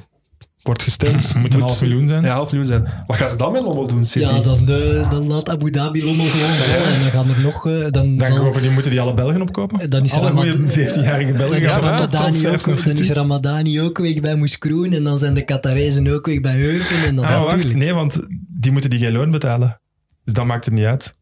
[0.68, 1.34] wordt gestemd.
[1.36, 2.24] Moet een half miljoen zijn.
[2.24, 2.88] Ja, half miljoen zijn.
[3.08, 4.26] Wat gaan ze dan met Lommel doen, City?
[4.26, 6.94] Ja, dan, eh, dan laat Abu Dhabi Lommel gewoon vallen.
[6.94, 7.68] En dan gaan er nog...
[7.68, 9.90] eh, dan, Dan, zal- kopen die, moeten die alle Belgen opkopen?
[9.90, 13.10] Dan is er alle Ramad- goede 17-jarige Dan Belgen is gaan Ramadani ook, dan is.
[13.10, 17.06] Ramadani ook weg bij Moeskroen en dan zijn de Qatarezen ook weg bij Heuken.
[17.06, 17.80] En dan Ah, wacht, natuurlijk.
[17.84, 18.20] nee, want
[18.60, 19.82] die moeten die geen loon betalen.
[20.24, 21.16] Dus dat maakt het niet uit.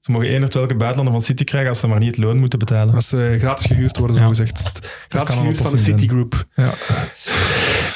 [0.00, 2.38] Ze mogen één of welke buitenlander van City krijgen als ze maar niet het loon
[2.38, 2.94] moeten betalen.
[2.94, 4.28] Als ze gratis gehuurd worden, zo Ja.
[4.28, 4.62] gezegd.
[5.08, 6.06] Gratis gehuurd van de oplossing City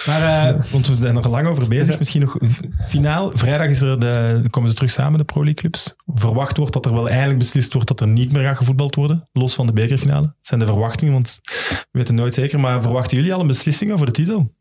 [0.09, 1.99] Maar, eh, want we zijn er lang over bezig.
[1.99, 2.37] Misschien nog
[2.87, 3.31] finaal.
[3.35, 5.94] Vrijdag is er de, komen ze terug samen, de Pro League clubs.
[6.07, 9.29] Verwacht wordt dat er wel eindelijk beslist wordt dat er niet meer gaat gevoetbald worden.
[9.33, 10.23] Los van de bekerfinale.
[10.23, 12.61] Dat zijn de verwachtingen, want we weten nooit zeker.
[12.61, 14.55] Maar verwachten jullie al een beslissing over de titel?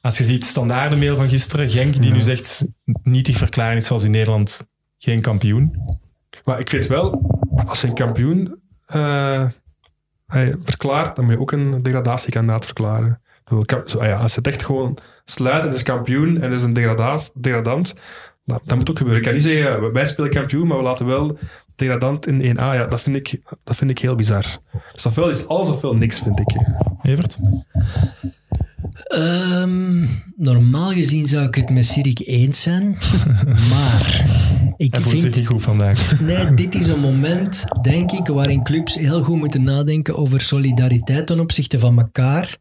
[0.00, 2.14] Als je ziet standaarde mail van gisteren, Genk, die Ja.
[2.14, 2.64] nu zegt
[3.02, 4.66] nietig verklaring is zoals in Nederland
[4.98, 5.76] geen kampioen.
[6.44, 7.22] Maar ik vind wel,
[7.66, 9.46] als je een kampioen eh,
[10.26, 13.20] hij verklaart, dan moet je ook een degradatiekandidaat verklaren.
[13.50, 16.72] Ah ja, als je het echt gewoon sluit, het is kampioen en er is een
[16.72, 17.94] degradant,
[18.44, 19.22] nou, dat moet ook gebeuren.
[19.22, 21.38] Ik kan niet zeggen, wij spelen kampioen, maar we laten wel
[21.76, 22.60] degradant in 1A.
[22.60, 24.44] Ja, dat vind ik, dat vind ik heel bizar.
[24.92, 26.56] Dus ofwel is alles ofwel niks, vind ik.
[27.02, 27.38] Evert?
[28.94, 32.98] Ehm, normaal gezien zou ik het met Sirik eens zijn,
[33.72, 34.24] maar
[34.76, 36.20] Ik vind, niet goed vandaag.
[36.20, 41.26] nee, dit is een moment, denk ik, waarin clubs heel goed moeten nadenken over solidariteit
[41.26, 42.56] ten opzichte van elkaar.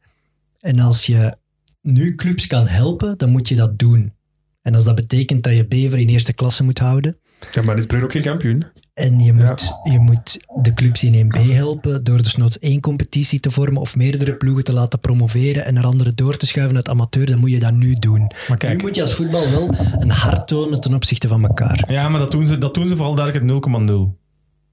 [0.59, 1.35] En als je
[1.81, 4.13] nu clubs kan helpen, dan moet je dat doen.
[4.61, 7.17] En als dat betekent dat je Bever in eerste klasse moet houden,
[7.51, 8.65] Ja, maar is Brugge ook geen kampioen?
[8.93, 13.51] En je moet, je moet de clubs in 1B helpen door desnoods één competitie te
[13.51, 17.25] vormen of meerdere ploegen te laten promoveren en er andere door te schuiven uit amateur,
[17.25, 18.31] dan moet je dat nu doen.
[18.47, 21.91] Maar kijk, Nu moet je als voetbal wel een hart tonen ten opzichte van elkaar.
[21.91, 24.18] Ja, maar dat doen ze, dat doen ze vooral duidelijk het 0,0.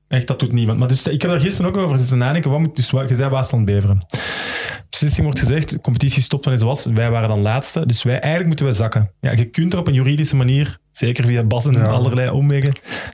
[0.08, 0.78] Echt, dat doet niemand.
[0.78, 2.50] Maar dus, ik heb daar gisteren ook over zitten nadenken.
[2.50, 4.06] Wat moet, dus, wat- je zei Waasland Beveren.
[4.90, 6.84] Beslissing wordt gezegd, de competitie stopt van eens was.
[6.84, 7.86] Wij waren dan laatste.
[7.86, 9.10] Dus wij, eigenlijk moeten wij zakken.
[9.20, 11.84] Ja, je kunt er op een juridische manier, zeker via Bas en Ja.
[11.84, 12.68] allerlei omwegen,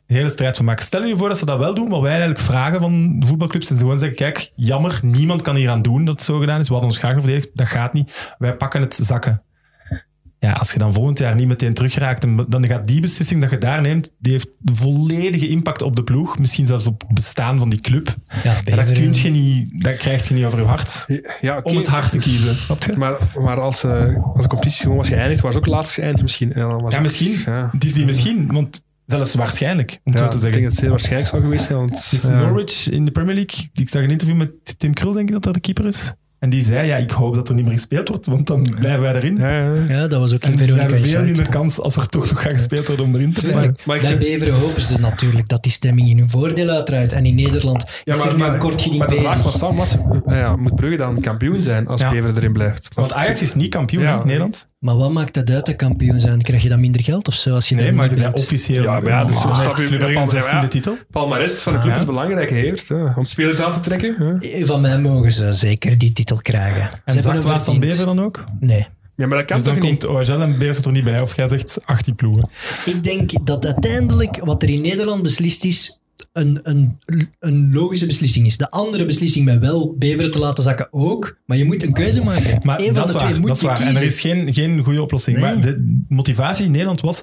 [0.06, 0.84] een hele strijd van maken.
[0.84, 3.70] Stel je voor dat ze dat wel doen, wat wij eigenlijk vragen van de voetbalclubs.
[3.70, 6.60] En ze gewoon zeggen, kijk, jammer, niemand kan hier aan doen dat het zo gedaan
[6.60, 6.66] is.
[6.66, 7.50] We hadden ons graag verdedigd.
[7.54, 8.34] Dat gaat niet.
[8.38, 9.42] Wij pakken het zakken.
[10.42, 13.58] Ja, als je dan volgend jaar niet meteen terugraakt, dan gaat die beslissing dat je
[13.58, 16.38] daar neemt, die heeft volledige impact op de ploeg.
[16.38, 18.14] Misschien zelfs op het bestaan van die club.
[18.42, 21.06] Ja, Ja, dat, kun je niet, dat krijg je niet over je hart.
[21.40, 21.68] Ja, oké.
[21.68, 22.92] Om het hart te kiezen, snap je?
[22.96, 26.52] Maar, maar als, eh, als de competitie gewoon was geëindigd, was ook laatst geëindigd misschien.
[26.52, 27.52] En dan was Ja, het- misschien.
[27.52, 27.68] Ja.
[27.72, 30.62] Het is die misschien, want zelfs waarschijnlijk, om Ja, zo te ik denk zeggen.
[30.62, 31.78] dat het zeer waarschijnlijk zou geweest zijn.
[31.78, 32.38] Want, is ja.
[32.40, 33.68] Norwich in de Premier League.
[33.72, 36.12] Ik zag een interview met Tim Krul, denk ik dat dat de keeper is.
[36.42, 39.00] En die zei, ja, ik hoop dat er niet meer gespeeld wordt, want dan blijven
[39.00, 39.36] wij erin.
[39.36, 39.84] Ja, ja, ja.
[39.88, 42.42] Ja, dat was ook in we Veronica hebben veel minder kans als er toch nog
[42.42, 43.70] gaat gespeeld worden om erin te blijven.
[43.70, 47.12] Ik bij Beveren hopen ze natuurlijk dat die stemming in hun voordeel uitdraait.
[47.12, 49.58] En in Nederland is er nu een kort geding maar de vraag van bezig.
[49.58, 52.10] Sam was, ja, moet Brugge dan kampioen zijn als Ja.
[52.10, 52.88] Beveren erin blijft?
[52.94, 54.20] Want Ajax is niet kampioen Ja.
[54.20, 54.68] in Nederland.
[54.82, 56.42] Maar wat maakt dat uit, de kampioen zijn?
[56.42, 58.82] Krijg je dan minder geld of zo als je Nee, maar je bent officieel.
[58.82, 60.68] Ja, maar ja, dus Oh, snap heeft je, Club Brugge al zeggen, 16e ja.
[60.68, 60.96] titel.
[61.10, 62.02] Palmares van de club Ah, ja.
[62.02, 62.50] is belangrijk.
[62.88, 64.40] Ja, om spelers aan te trekken.
[64.40, 66.82] Ja, Van mij mogen ze zeker die titel krijgen.
[66.82, 67.80] Ze En hebben hem Waasland verdiend.
[67.80, 68.44] Bever dan ook?
[68.60, 68.86] Nee.
[69.16, 71.20] ja maar dat kan Dus dan toch komt OHL en Beers er niet bij.
[71.20, 72.48] Of jij zegt 18 ploegen.
[72.84, 76.00] Ik denk dat uiteindelijk wat er in Nederland beslist is,
[76.32, 76.98] een, een,
[77.38, 78.56] een logische beslissing is.
[78.56, 82.24] De andere beslissing met wel Beveren te laten zakken ook, maar je moet een keuze
[82.24, 82.60] maken.
[82.62, 83.40] Maar Eén van dat de is twee waar.
[83.40, 83.80] moet Dat je waar.
[83.80, 84.02] En kiezen.
[84.02, 85.38] er is geen, geen goede oplossing.
[85.38, 85.54] Nee.
[85.54, 87.20] Maar de motivatie in Nederland was...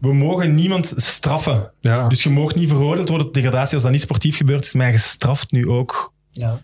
[0.00, 1.72] We mogen niemand straffen.
[1.80, 2.08] Ja.
[2.08, 4.74] Dus je mag niet veroordeeld worden tot degradatie als dat niet sportief gebeurd is.
[4.74, 6.60] Maar je straft nu ook Ja,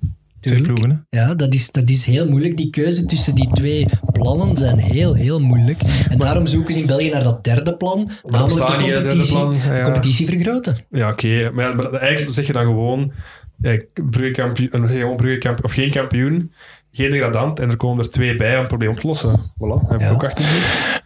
[0.50, 1.06] twee ploegen.
[1.10, 1.18] Hè?
[1.20, 2.56] Ja, dat is, dat is heel moeilijk.
[2.56, 5.82] Die keuze tussen die twee plannen zijn heel, heel moeilijk.
[6.10, 9.50] En daarom zoeken ze in België naar dat derde plan, namelijk de competitie, plan.
[9.50, 9.82] de Ja.
[9.82, 10.76] competitie vergroten.
[10.90, 11.50] Ja, oké.
[11.54, 13.12] Maar, eigenlijk zeg je dan gewoon,
[13.60, 13.78] ja,
[14.10, 16.52] Brugge kampioen, eh, Brugge kampioen, of geen kampioen,
[16.92, 19.40] geen degradant, en er komen er twee bij om het probleem op te lossen.
[19.40, 20.10] Voilà, we Ja.
[20.10, 20.44] ook 18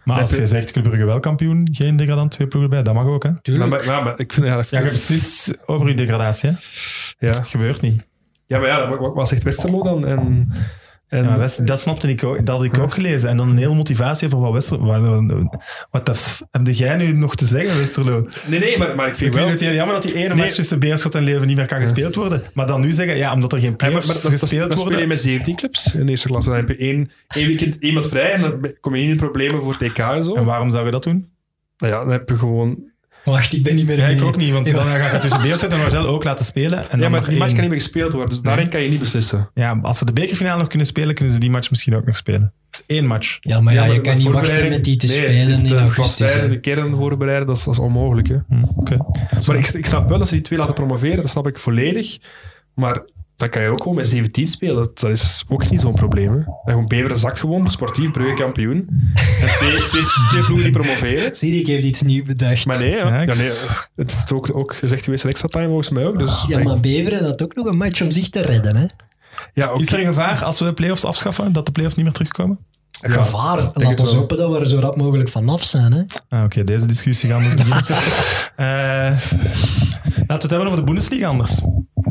[0.03, 3.03] Maar als Heb je zegt Club Brugge wel kampioen, geen degradant, twee ploegen erbij, dat
[3.03, 3.23] mag ook.
[3.23, 3.41] Hè?
[3.41, 3.69] Tuurlijk.
[3.69, 6.49] maar, ja, maar ik vind, ja, dat Ja, je beslist over je degradatie.
[6.49, 6.55] Hè?
[7.27, 7.31] ja.
[7.31, 8.01] Dat gebeurt niet.
[8.49, 10.05] Ja, maar ja, wat, wat zegt Westerlo dan?
[10.05, 10.49] En,
[11.07, 12.45] en, Ja, dat, dat snapte ik ook.
[12.45, 13.29] Dat had ik ook gelezen.
[13.29, 15.47] En dan een hele motivatie voor wat Westerlo...
[15.91, 16.41] Wat.
[16.51, 18.27] Heb jij nu nog te zeggen, Westerlo?
[18.47, 20.37] nee, nee, maar, maar ik Ik vind het heel jammer dat die ene Nee.
[20.37, 22.43] match tussen Beerschot en Leven niet meer kan gespeeld worden.
[22.53, 24.69] Maar dan nu zeggen, ja, omdat er geen Ja, maar, playoffs maar dat, dat, gespeeld
[24.69, 25.07] dan speel je worden...
[25.07, 26.49] met 17 clubs in de eerste klasse.
[26.49, 29.61] Dan heb je één, één weekend iemand vrij en dan kom je niet in problemen
[29.61, 30.35] voor TK en zo.
[30.35, 31.29] En waarom zou je dat doen?
[31.77, 32.87] Nou ja, dan heb je gewoon...
[33.23, 34.15] Wacht, ik ben niet meer Ja, mee.
[34.15, 36.79] ik ook niet, want dan ga je tussen Beerschot en Marcel ook laten spelen.
[36.79, 37.49] En Ja, dan maar die match één.
[37.53, 39.49] kan niet meer gespeeld worden, dus daarin kan je niet beslissen.
[39.53, 42.15] Ja, als ze de bekerfinale nog kunnen spelen, kunnen ze die match misschien ook nog
[42.15, 42.53] spelen.
[42.69, 43.37] Dat is één match.
[43.41, 45.81] Ja, maar ja, je kan niet wachten met die te nee, spelen dit, in eh,
[45.81, 46.33] augustus.
[46.33, 48.27] de kern voorbereiden, dat is, dat is onmogelijk.
[48.27, 48.37] Hè.
[48.49, 48.97] Hm, Oké.
[49.47, 52.17] Maar ik, ik snap wel dat ze die twee laten promoveren, dat snap ik volledig.
[52.75, 53.01] Maar
[53.39, 54.75] dan kan je ook gewoon met 17 spelen.
[54.75, 56.31] Dat, dat is ook niet zo'n probleem.
[56.31, 56.37] Hè.
[56.37, 58.87] En gewoon Beveren zakt gewoon, sportief, Brugge kampioen.
[59.41, 61.35] En twee, twee, twee ploegen die promoveren.
[61.35, 62.65] Sirik heeft iets nieuws bedacht.
[62.65, 63.09] Maar nee, ja.
[63.09, 63.25] Nee
[63.95, 66.17] het is ook, ook gezegd geweest in extra time volgens mij ook.
[66.17, 68.75] Dus, Ja, maar Beveren had ook nog een match om zich te redden.
[68.75, 68.85] Hè?
[69.53, 69.81] ja, oké.
[69.81, 72.59] Is er een gevaar als we de play-offs afschaffen, dat de play-offs niet meer terugkomen?
[73.01, 73.71] Gevaar.
[73.73, 74.19] Laat ons wel.
[74.19, 75.91] hopen dat we er zo rap mogelijk vanaf zijn.
[75.93, 76.03] Hè?
[76.29, 77.83] Ah, Oké, deze discussie gaan we beginnen.
[78.55, 79.21] Eh, laten
[80.27, 81.61] we het hebben over de Bundesliga anders.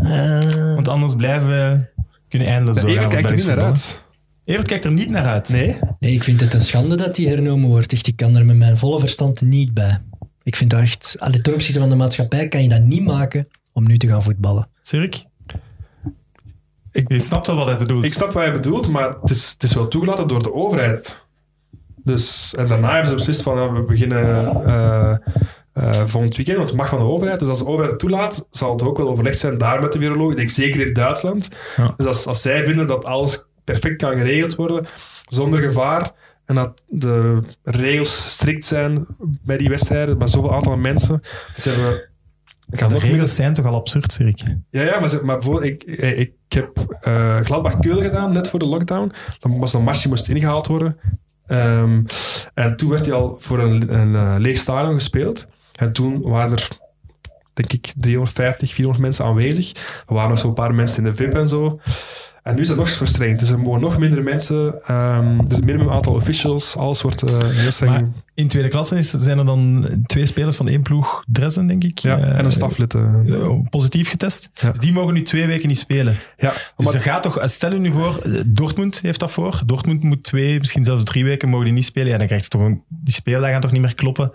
[0.02, 1.87] Eh, Want anders blijven we
[2.28, 2.96] kunnen eindeloos doorgaan.
[2.96, 4.06] Even met kijkt er niet naar uit.
[4.44, 5.48] Evert kijkt er niet naar uit.
[5.48, 5.78] Nee?
[6.00, 7.92] nee, ik vind het een schande dat die hernomen wordt.
[7.92, 9.98] Echt, ik kan er met mijn volle verstand niet bij.
[10.42, 11.16] Ik vind dat echt...
[11.18, 14.22] Allee, ten opzichte van de maatschappij kan je dat niet maken om nu te gaan
[14.22, 14.68] voetballen.
[14.82, 15.24] Sirik?
[16.92, 18.04] Ik, je snapt wel wat hij bedoelt.
[18.04, 21.26] Ik snap wat je bedoelt, maar het is, het is wel toegelaten door de overheid.
[22.04, 25.16] Dus, en daarna hebben ze beslist van, we beginnen eh,
[25.78, 27.40] eh, volgend weekend, want het mag van de overheid.
[27.40, 29.98] Dus als de overheid het toelaat, zal het ook wel overlegd zijn daar met de
[29.98, 30.30] viroloog.
[30.30, 31.48] Ik denk zeker in Duitsland.
[31.76, 31.94] Ja.
[31.96, 34.86] Dus als, als zij vinden dat alles perfect kan geregeld worden,
[35.26, 36.12] zonder gevaar,
[36.44, 41.22] en dat de regels strikt zijn bij die wedstrijden, bij zoveel aantal mensen, dan
[41.56, 42.06] zijn we...
[42.70, 44.42] De regels zijn toch al absurd, Sirik?
[44.70, 49.12] ja, ja maar, bijvoorbeeld, ik, ik, heb eh Gladbach Keulen gedaan, net voor de lockdown.
[49.40, 50.98] Dan was een match die moest ingehaald worden.
[51.46, 52.02] Ehm,
[52.54, 55.46] en toen werd hij al voor een, een eh, leeg stadion gespeeld.
[55.78, 56.68] En toen waren er,
[57.52, 59.72] denk ik, 350, 400 mensen aanwezig.
[60.08, 61.80] Er waren nog zo'n paar mensen in de VIP en zo.
[62.42, 63.38] En nu is dat nog verstrengd.
[63.38, 64.82] Dus er mogen nog minder mensen.
[64.86, 67.92] ehm dus het minimum aantal officials, alles wordt eh, heel streng.
[67.92, 71.84] Maar in tweede klasse is, zijn er dan twee spelers van één ploeg, Dresden, denk
[71.84, 71.98] ik.
[71.98, 72.94] ja, eh, en een staflid.
[72.94, 73.02] eh.
[73.26, 74.50] eh, positief getest.
[74.54, 74.70] Ja.
[74.70, 76.16] Dus die mogen nu twee weken niet spelen.
[76.36, 79.60] ja, Dus maar- er gaat toch, stel je nu voor, eh, Dortmund heeft dat voor.
[79.66, 82.08] Dortmund moet twee, misschien zelfs drie weken mogen die niet spelen.
[82.10, 84.32] Ja, dan krijg je toch een, die speeldagen gaan toch niet meer kloppen.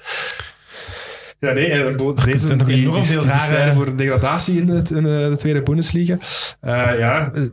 [1.44, 5.04] Ja, nee, en er deze zijn enorm die, veel rare- voor degradatie in, het, in
[5.04, 6.18] de, de tweede Bundesliga.
[6.60, 7.52] Eh, ja, de,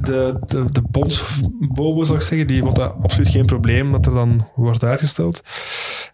[0.00, 4.12] de, de, de bondsbobo, zou ik zeggen, die vond dat absoluut geen probleem dat er
[4.12, 5.42] dan wordt uitgesteld.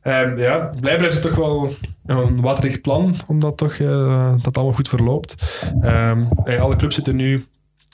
[0.02, 1.72] Ehm, ja, blijkbaar is het toch wel
[2.06, 5.34] een waterig plan, omdat toch, eh, dat allemaal goed verloopt.
[5.80, 7.46] Ehm, eh, alle clubs zitten nu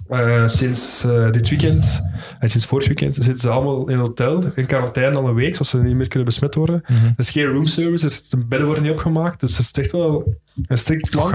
[0.08, 2.02] eh, sinds eh, dit weekend
[2.38, 5.52] en sinds vorig weekend zitten ze allemaal in een hotel, in quarantaine al een week,
[5.52, 6.82] zodat ze niet meer kunnen besmet worden.
[6.86, 7.04] Mhm.
[7.04, 10.34] Er is geen roomservice, er de bedden worden niet opgemaakt, dus het is echt wel
[10.66, 11.34] een strikt plan.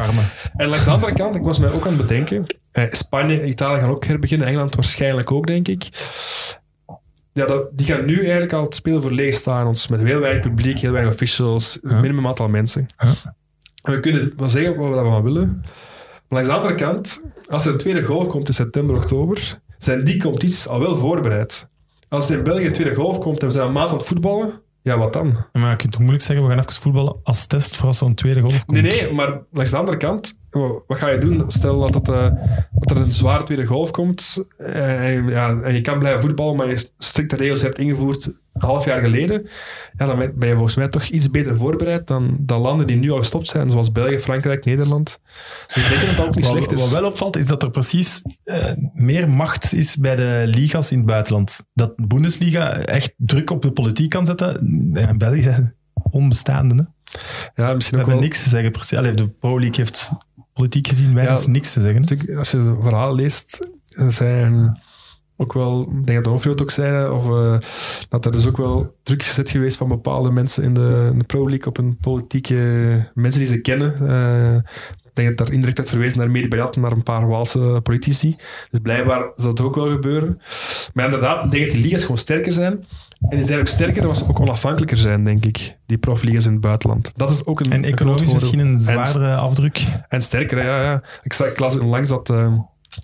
[0.56, 3.50] En langs de andere kant, ik was mij ook aan het bedenken, eh, Spanje en
[3.50, 5.90] Italië gaan ook herbeginnen, Engeland waarschijnlijk ook, denk ik.
[7.34, 10.20] Ja, dat, die gaan nu eigenlijk al het spelen voor leeg staan, ons met heel
[10.20, 12.88] weinig publiek, heel weinig officials, een minimum aantal mensen.
[12.98, 13.14] Ja.
[13.84, 15.64] En we kunnen wel zeggen wat we daarvan willen.
[16.30, 20.22] Langs de andere kant, als er een tweede golf komt in september, oktober, zijn die
[20.22, 21.68] competities al wel voorbereid.
[22.10, 24.06] Als er in België een tweede golf komt en we zijn een maand aan het
[24.06, 25.46] voetballen, ja, wat dan?
[25.54, 28.08] Maar je kunt toch moeilijk zeggen, we gaan even voetballen als test voor als er
[28.08, 28.82] een tweede golf komt.
[28.82, 30.40] Nee, nee, maar langs de andere kant,
[30.88, 31.44] wat ga je doen?
[31.48, 32.32] Stel dat, het, eh,
[32.72, 36.56] dat er een zware tweede golf komt eh, en, ja, en je kan blijven voetballen,
[36.56, 39.48] maar je strikte regels hebt ingevoerd een half jaar geleden,
[39.98, 43.12] ja, dan ben je volgens mij toch iets beter voorbereid dan, dan landen die nu
[43.12, 45.20] al gestopt zijn, zoals België, Frankrijk, Nederland.
[45.74, 46.82] Dus ik denk dat dat ook niet Wat, slecht is.
[46.82, 50.98] wat wel opvalt, is dat er precies eh, meer macht is bij de liga's in
[50.98, 51.60] het buitenland.
[51.74, 54.92] Dat de Bundesliga echt druk op de politiek kan zetten.
[54.94, 55.74] Ja, in België
[56.12, 56.76] onbestaande.
[56.76, 56.84] Hè?
[57.56, 58.20] We ja, misschien ook hebben wel.
[58.30, 58.72] niks te zeggen.
[58.72, 58.98] Precies.
[58.98, 60.12] Allee, de Pro League heeft
[60.54, 61.50] politiek gezien weinig Ja.
[61.50, 62.38] niks te zeggen.
[62.38, 63.70] als je het verhaal leest,
[64.08, 64.82] zijn
[65.38, 67.58] ook wel, ik denk dat de Onfriot ook zei, of, eh,
[68.10, 71.18] dat er dus ook wel druk is gezet geweest van bepaalde mensen in de, in
[71.18, 72.56] de Pro League op een politieke
[73.14, 74.08] mensen die ze kennen.
[74.10, 74.56] Eh,
[75.04, 78.36] ik denk dat daar indirect werd verwezen naar Medi Bayat, naar een paar Waalse politici.
[78.72, 80.42] Dus blijkbaar zal dat ook wel gebeuren.
[80.94, 82.86] Maar inderdaad, ik denk dat die liga's gewoon sterker zijn.
[83.30, 85.78] En die zijn ook sterker als ze ook onafhankelijker zijn, denk ik.
[85.86, 87.12] Die profliga's in het buitenland.
[87.16, 89.86] Dat is ook een En economisch misschien een En zwaardere afdruk.
[90.10, 90.82] en sterker, ja.
[90.82, 91.04] ja.
[91.24, 92.54] Ik, zag, ik las langs dat eh,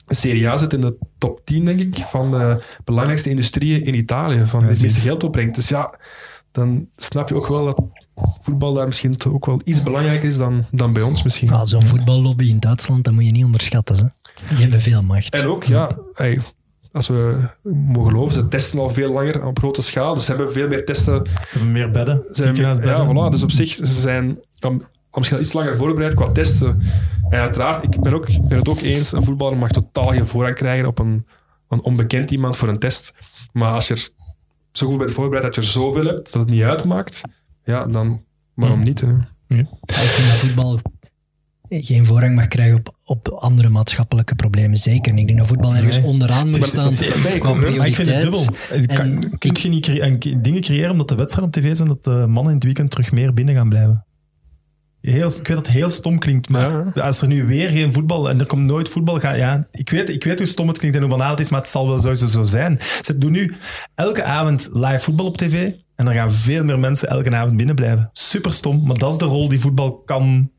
[0.05, 3.95] de Serie A zit in de top 10, denk ik, van de belangrijkste industrieën in
[3.95, 4.43] Italië.
[4.47, 5.55] Van die het meeste geld opbrengt.
[5.55, 5.99] Dus ja,
[6.51, 7.81] dan snap je ook wel dat
[8.41, 11.49] voetbal daar misschien toch ook wel iets belangrijker is dan, dan bij ons misschien.
[11.49, 13.95] Ah, Zo'n voetballobby in Duitsland, dat moet je niet onderschatten.
[13.95, 14.05] Hè.
[14.49, 15.33] Die hebben veel macht.
[15.33, 16.39] En ook, ja, hey,
[16.95, 20.13] als we mogen geloven, ze testen al veel langer op grote schaal.
[20.13, 23.15] Dus ze hebben veel meer testen Ze hebben meer bedden, zijn, ziekenhuisbedden.
[23.15, 24.79] ja, voilà, dus op zich, ze zijn al
[25.17, 26.81] misschien iets langer voorbereid qua testen.
[27.29, 30.55] En uiteraard, ik ben, ook, ben het ook eens, een voetballer mag totaal geen voorrang
[30.55, 31.25] krijgen op een,
[31.69, 33.13] een onbekend iemand voor een test.
[33.53, 34.09] Maar als je er
[34.71, 37.21] zo goed bent voorbereid dat je er zoveel hebt, dat het niet uitmaakt,
[37.63, 39.01] ja, dan waarom niet?
[39.01, 39.07] Hè?
[39.47, 40.79] Ik vind dat voetbal
[41.69, 44.77] geen voorrang mag krijgen op, op andere maatschappelijke problemen.
[44.77, 45.21] Zeker niet.
[45.21, 46.05] Ik denk dat voetbal ergens Nee.
[46.05, 46.93] onderaan moet staan.
[47.77, 48.45] Maar ik vind het dubbel.
[48.95, 52.03] Kan- En kun je niet en dingen creëren omdat de wedstrijden op tv zijn dat
[52.03, 54.05] de mannen in het weekend terug meer binnen gaan blijven?
[55.01, 57.01] Heel, ik weet dat het heel stom klinkt, maar Ja.
[57.01, 60.09] als er nu weer geen voetbal en er komt nooit voetbal, ga, ja, ik, weet,
[60.09, 61.99] ik weet hoe stom het klinkt en hoe banaal het is, maar het zal wel
[61.99, 62.79] sowieso zo zijn.
[63.01, 63.53] Ze doen nu
[63.95, 67.75] elke avond live voetbal op tv en er gaan veel meer mensen elke avond binnen
[67.75, 68.09] blijven.
[68.13, 70.49] Super stom, maar dat is de rol die voetbal kan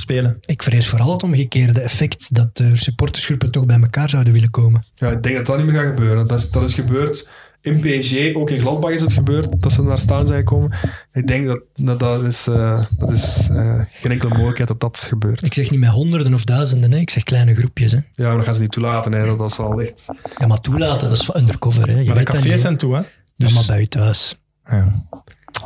[0.00, 0.38] spelen.
[0.40, 4.84] Ik vrees vooral het omgekeerde effect dat de supportersgroepen toch bij elkaar zouden willen komen.
[4.94, 6.26] Ja, ik denk dat dat niet meer gaat gebeuren.
[6.26, 7.28] Dat is, dat is gebeurd
[7.66, 10.72] in PSG, ook in Gladbach is het gebeurd, dat ze daar staan zijn gekomen.
[11.12, 14.98] Ik denk dat dat, dat is, eh, dat is eh, geen enkele mogelijkheid dat dat
[14.98, 15.42] gebeurt.
[15.42, 16.98] Ik zeg niet met honderden of duizenden, hè.
[16.98, 17.92] ik zeg kleine groepjes.
[17.92, 17.98] Hè.
[18.14, 19.12] Ja, maar dat gaan ze niet toelaten.
[19.12, 19.26] Hè.
[19.26, 20.06] Dat, dat is al echt...
[20.38, 21.88] Ja, maar toelaten, dat is van undercover.
[21.88, 21.98] Hè.
[21.98, 23.00] Je Maar de cafés niet, zijn toe, hè?
[23.00, 23.06] Ja,
[23.36, 24.38] Dus, maar bij je thuis.
[24.68, 25.04] ja.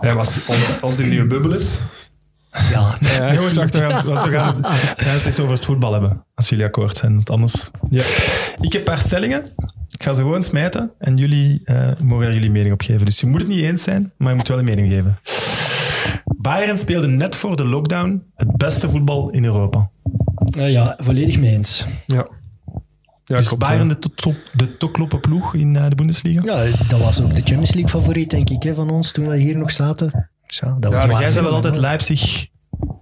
[0.00, 1.80] Ja, maar als, als, als er een nieuwe bubbel is...
[2.70, 4.56] Ja, Ja, jongens, wacht, we gaan, want we gaan
[4.96, 7.14] ja, het is over het voetbal hebben, als jullie akkoord zijn.
[7.14, 7.70] Want anders...
[7.90, 8.02] Ja.
[8.60, 9.44] Ik heb een paar stellingen.
[9.88, 13.06] Ik ga ze gewoon smijten en jullie eh, mogen daar jullie mening op geven.
[13.06, 15.18] Dus je moet het niet eens zijn, maar je moet wel een mening geven.
[16.24, 19.90] Bayern speelde net voor de lockdown het beste voetbal in Europa.
[20.44, 21.86] ja, ja volledig mee eens.
[22.06, 22.26] Ja.
[23.24, 24.10] Ja, dus klopt, Bayern de, to-
[24.78, 26.40] top, de ploeg in eh, de Bundesliga.
[26.44, 29.36] Ja, dat was ook de Champions League favoriet, denk ik, hè, van ons toen we
[29.36, 30.30] hier nog zaten.
[30.50, 32.48] Dus ja, dat Ja, jij zou wel altijd Leipzig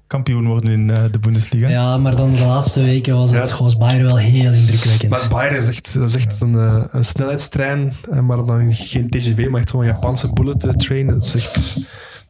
[0.06, 1.68] kampioen worden in eh, de Bundesliga.
[1.68, 3.58] Ja, maar dan de laatste weken was het Ja.
[3.58, 5.10] was Bayern wel heel indrukwekkend.
[5.10, 9.10] Maar Bayern is echt, dat is echt een, eh, een snelheidstrein, eh, maar dan geen
[9.10, 11.06] TGV, maar echt zo'n Japanse bullet train.
[11.06, 11.78] Dat is echt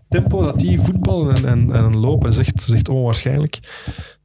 [0.09, 3.59] tempo dat die voetballen en, en, en lopen is echt, is echt onwaarschijnlijk.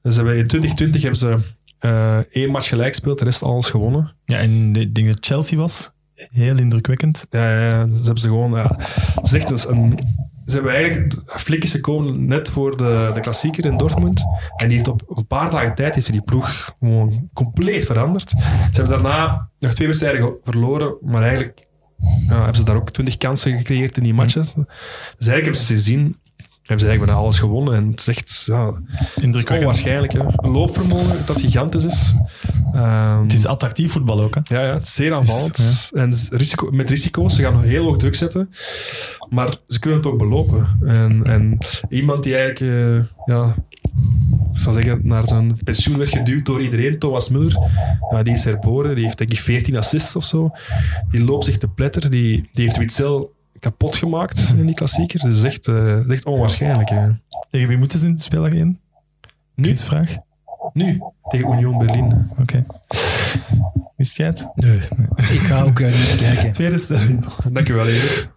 [0.01, 1.39] Dus hebben in 2020 hebben ze
[1.79, 4.15] eh, één match gelijk gespeeld, de rest alles gewonnen.
[4.25, 5.91] Ja, en ik denk dat Chelsea was.
[6.15, 7.25] Heel indrukwekkend.
[7.29, 8.51] Ja, ja, ja, dus hebben ze gewoon...
[8.51, 8.71] Ja,
[9.15, 9.99] het is echt een,
[10.45, 11.13] ze hebben eigenlijk...
[11.25, 14.23] Flick gekomen net voor de, de klassieker in Dortmund.
[14.56, 18.29] En die heeft op, een paar dagen tijd heeft die ploeg gewoon compleet veranderd.
[18.29, 18.38] Ze
[18.71, 21.67] hebben daarna nog twee wedstrijden verloren, maar eigenlijk
[22.27, 24.53] ja, hebben ze daar ook twintig kansen gecreëerd in die matches.
[24.53, 26.21] Dus eigenlijk hebben ze gezien...
[26.63, 27.73] Hebben ze eigenlijk bijna alles gewonnen.
[27.76, 28.78] En het is echt ja, het
[29.17, 29.60] is Indrukwekkend.
[29.60, 30.13] onwaarschijnlijk.
[30.13, 30.19] Hè.
[30.19, 32.13] Een loopvermogen dat gigantisch is.
[32.73, 34.36] Ehm, Het is attractief voetbal ook.
[34.36, 34.56] Hè?
[34.56, 35.91] ja, ja, het is zeer aanvallend.
[35.93, 38.49] En risico, met risico's, ze gaan nog heel hoog druk zetten.
[39.30, 40.78] Maar ze kunnen het ook belopen.
[40.82, 41.58] En, en
[41.89, 42.71] iemand die eigenlijk,
[43.26, 43.56] eh, ja,
[44.54, 47.58] ik zal zeggen, naar zijn pensioen werd geduwd door iedereen, Thomas Muller,
[48.12, 48.95] ja, die is herboren.
[48.95, 50.52] Die heeft denk ik 14 assists of zo.
[51.12, 52.10] Die loopt zich te pletter.
[52.10, 55.19] Die, die heeft Witzel kapot gemaakt in die klassieker.
[55.19, 56.89] Dat is echt, eh, dat is echt onwaarschijnlijk.
[56.89, 57.08] hè.
[57.52, 58.80] Tegen wie moeten ze in de speler in?
[59.56, 59.67] Nu?
[59.67, 60.15] Quizvraag.
[60.73, 62.30] Nu, tegen Union Berlin.
[62.39, 62.65] Oké.
[63.95, 64.47] Wist jij het?
[64.56, 64.78] Nee,
[65.17, 66.52] ik ga ook eh, niet kijken.
[66.52, 67.26] Tweede stelling.
[67.52, 68.30] Dank u wel, Evert.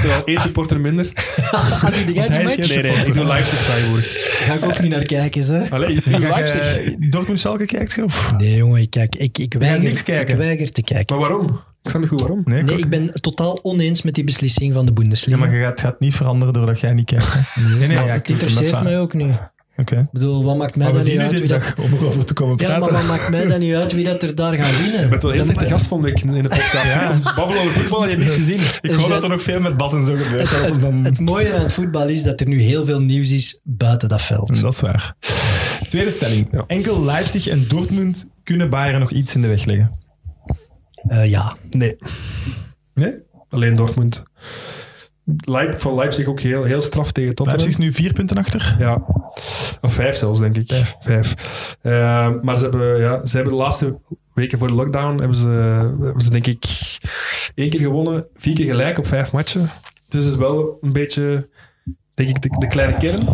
[0.00, 1.12] Terwijl één supporter minder.
[1.50, 2.28] Ah, jij die match?
[2.28, 4.06] Nee, nee, ik doe Leipzig tegenwoordig.
[4.46, 5.70] Ga ik ook niet naar kijken, hè?
[5.70, 6.84] Allee, je Ga Leipzig.
[6.84, 7.92] je Dortmund Schalke kijkt?
[7.94, 8.32] je, Of?
[8.38, 10.34] Nee, jongen, ik, kijk, ik, ik, weiger, niks kijken?
[10.34, 11.18] ik weiger te kijken.
[11.18, 11.60] Maar waarom?
[11.86, 12.42] Ik snap niet goed waarom.
[12.44, 15.38] Nee, Nee, ik ben totaal oneens met die beslissing van de Bundesliga.
[15.38, 17.32] Ja, maar je gaat, het gaat niet veranderen doordat jij niet kijkt.
[17.32, 17.62] hè?
[17.78, 19.34] Nee, nee, ja, het ik interesseert mij ook niet.
[19.78, 19.96] Oké.
[19.98, 21.48] Ik bedoel, wat maakt mij dan niet uit wie dat...
[21.60, 24.22] dinsdag om erover te komen Ja, maar wat maakt mij dan niet uit wie dat
[24.22, 25.00] er daar gaat winnen?
[25.00, 26.94] Je bent wel heel slechte gast van week in de podcast.
[26.94, 27.18] Ja.
[27.36, 28.60] Babbelen over voetbal en je hebt niks gezien.
[28.80, 30.50] ik hoop dat er nog veel met Bas en zo gebeurt.
[30.50, 33.60] Het, dan- het mooie aan het voetbal is dat er nu heel veel nieuws is
[33.64, 34.60] buiten dat veld.
[34.62, 35.14] Dat is waar.
[35.88, 36.48] Tweede stelling.
[36.52, 36.64] Ja.
[36.66, 39.90] Enkel Leipzig en Dortmund kunnen Bayern nog iets in de weg leggen.
[41.08, 41.96] Eh, ja, Nee,
[42.94, 43.14] Nee?
[43.48, 44.22] alleen Dortmund.
[45.44, 47.62] Leip, van Leipzig ook heel, heel straf tegen Tottenham.
[47.64, 48.76] Leipzig is nu vier punten achter.
[48.78, 49.02] Ja,
[49.80, 50.94] of vijf zelfs, denk ik.
[51.00, 51.34] Vijf.
[51.82, 53.98] Eh, maar ze hebben, ja, ze hebben de laatste
[54.34, 55.48] weken voor de lockdown hebben ze,
[56.02, 56.64] hebben ze denk ik
[57.54, 59.70] één keer gewonnen, vier keer gelijk op vijf matchen.
[60.08, 61.48] Dus het is wel een beetje,
[62.14, 63.28] denk ik, de, de kleine kern.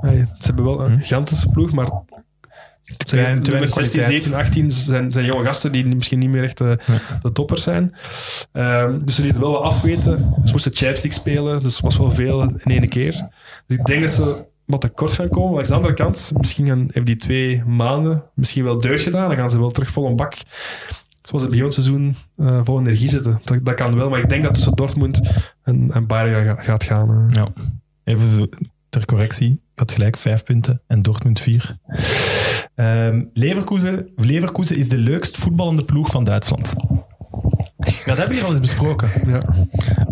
[0.00, 1.90] Eh, ze hebben wel een gigantische ploeg, maar
[2.96, 4.22] te weinig 16, kwaliteit.
[4.22, 6.72] 17, 18 zijn, zijn jonge gasten die misschien niet meer echt eh,
[7.22, 7.94] de toppers zijn.
[8.52, 10.34] Ehm, dus ze lieten wel wat afweten.
[10.44, 13.28] Ze moesten League spelen, dus het was wel veel in één keer.
[13.66, 15.50] Dus ik denk dat ze wat tekort gaan komen.
[15.52, 19.28] Maar aan de andere kant, misschien gaan, hebben die twee maanden misschien wel deugd gedaan.
[19.28, 20.34] Dan gaan ze wel terug vol een bak,
[21.22, 23.40] zoals het begin seizoen, eh, vol energie zitten.
[23.44, 25.20] Dat, dat kan wel, maar ik denk dat tussen Dortmund
[25.62, 27.28] en, en Bayern ga- gaat gaan.
[27.30, 27.36] eh.
[27.36, 27.48] Ja.
[28.04, 28.48] Even
[28.88, 29.60] ter correctie.
[29.76, 31.78] Ik had gelijk vijf punten en Dortmund vier.
[32.74, 36.74] Ehm, Leverkusen, Leverkusen is de leukst voetballende ploeg van Duitsland.
[38.04, 39.10] Dat hebben we hier al eens besproken.
[39.26, 39.38] Ja.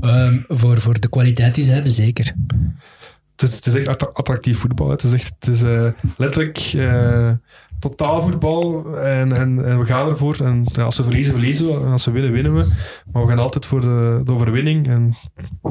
[0.00, 2.34] Ehm, voor, voor de kwaliteit die ze hebben, zeker.
[3.36, 4.86] Het is, het is echt attra- attractief voetbal.
[4.86, 4.92] hè.
[4.92, 7.30] Het is echt het is, eh, letterlijk eh
[7.90, 8.96] totaalvoetbal.
[8.96, 10.40] En, en, en we gaan ervoor.
[10.40, 11.72] En ja, als we verliezen, verliezen we.
[11.72, 12.72] En als we winnen, winnen we.
[13.12, 14.88] Maar we gaan altijd voor de, de overwinning.
[14.88, 15.16] En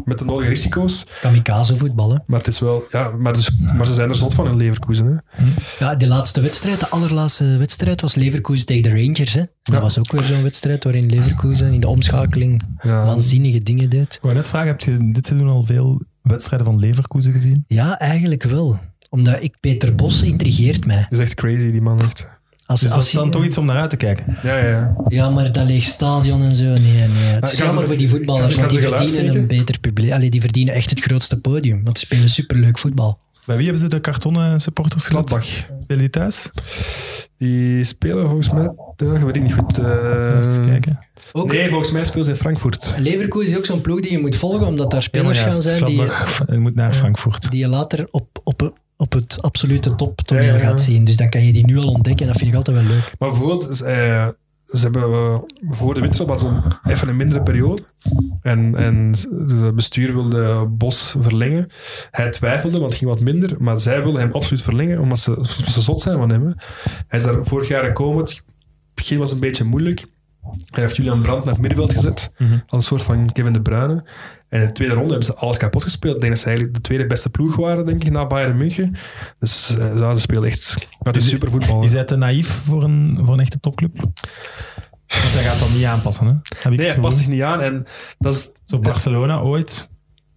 [0.06, 1.06] met de nodige risico's.
[1.22, 2.24] Kamikaze voetballen.
[2.28, 2.84] Maar het is wel...
[2.92, 5.24] Ja, maar, dus, maar ze zijn er zot van in Leverkusen.
[5.26, 5.44] Hè.
[5.80, 9.34] Ja, de laatste wedstrijd, de allerlaatste wedstrijd was Leverkusen tegen de Rangers.
[9.34, 9.40] Hè?
[9.64, 9.82] Dat Ja.
[9.82, 13.06] was ook weer zo'n wedstrijd waarin Leverkusen in de omschakeling Ja.
[13.06, 14.14] waanzinnige dingen deed.
[14.14, 17.64] Ik wou net vragen, heb je dit seizoen al veel wedstrijden van Leverkusen gezien?
[17.68, 18.80] Ja, eigenlijk wel.
[19.14, 21.06] Omdat ik, Peter Bos intrigeert mij.
[21.10, 22.00] Dat is echt crazy, die man.
[22.02, 22.30] Echt.
[22.66, 24.38] Als, Dus dat als is dan toch iets om naar uit te kijken.
[24.44, 24.96] Ja, ja, ja.
[25.08, 27.08] Ja, maar dat leeg stadion en zo, nee, nee.
[27.08, 30.12] Het is gaan ze- jammer voor die voetballers, want die verdienen een beter publiek.
[30.12, 33.20] Allee, die verdienen echt het grootste podium, want ze spelen superleuk voetbal.
[33.46, 35.30] Bij wie hebben ze de kartonnen supporters gehad?
[35.30, 35.50] Gladbach.
[35.82, 36.50] Spelen die thuis?
[37.38, 38.64] Die spelen volgens mij...
[38.98, 39.78] Ik weet ik niet goed.
[39.78, 41.00] eh, Even kijken.
[41.32, 42.94] Ook nee, volgens mij spelen ze in Frankfurt.
[42.98, 45.96] Leverkusen is ook zo'n ploeg die je moet volgen, omdat daar spelers gaan zijn die,
[45.98, 47.52] Gladbach, je moet naar Frankfurt.
[47.52, 51.04] die je later op, op, op het absolute toptoneel Ja, gaat zien.
[51.04, 53.14] Dus dan kan je die nu al ontdekken en dat vind ik altijd wel leuk.
[53.20, 54.28] Maar bijvoorbeeld, eh,
[54.68, 57.82] ze hebben eh, voor de hadden ze een- even een mindere periode.
[58.42, 59.14] En, en
[59.48, 61.68] het bestuur wilde Bos verlengen.
[62.12, 63.56] Hij twijfelde, want het ging wat minder.
[63.60, 66.46] Maar zij wilden hem absoluut verlengen, omdat ze, ze zot zijn van hem.
[66.46, 66.52] hè.
[67.08, 68.24] Hij is daar vorig jaar gekomen.
[68.24, 68.44] Het
[68.94, 70.06] begin was een beetje moeilijk.
[70.70, 72.32] Hij heeft Julian Brandt naar het middenveld gezet.
[72.38, 72.54] Mhm.
[72.54, 74.04] Als een soort van Kevin De Bruyne.
[74.54, 76.14] En in de tweede ronde hebben ze alles kapot gespeeld.
[76.14, 78.96] Ik denk dat ze eigenlijk de tweede beste ploeg waren, denk ik, na Bayern München.
[79.40, 80.88] Dus ja, ze spelen echt...
[81.00, 81.84] Het is Is- super voetbal.
[81.84, 83.98] Is hij te naïef voor een, voor een echte topclub?
[83.98, 86.34] Want hij gaat dat niet aanpassen, hè?
[86.60, 87.62] Heb ik Nee, hij past zich niet aan.
[87.62, 87.86] En
[88.18, 88.52] dat is...
[88.66, 89.90] Zo Barcelona ooit.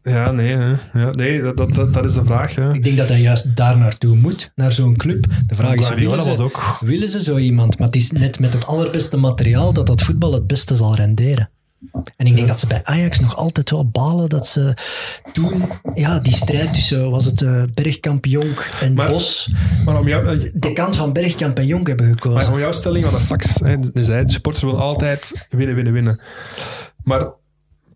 [0.02, 0.74] Ja, nee, hè.
[0.92, 2.54] ja, nee dat, dat, dat, dat is de vraag.
[2.54, 2.74] Hè.
[2.74, 5.26] Ik denk dat hij juist daar naartoe moet, naar zo'n club.
[5.46, 6.78] De vraag is, willen ze, ook...
[6.80, 7.78] willen ze zo iemand?
[7.78, 11.50] Maar het is net met het allerbeste materiaal dat dat voetbal het beste zal renderen.
[12.16, 14.74] En ik denk dat ze bij Ajax nog altijd wel balen dat ze
[15.32, 15.64] toen,
[15.94, 19.50] ja, die strijd tussen, was het eh, Bergkamp, Jonk en Maar- Bos,
[19.84, 22.52] Maar om jou, eh, de kant van Bergkamp en Jonk hebben Maar gekozen.
[22.52, 26.20] om jouw stelling van daar straks, hè, zei, de supporters willen altijd winnen, winnen, winnen.
[27.02, 27.28] Maar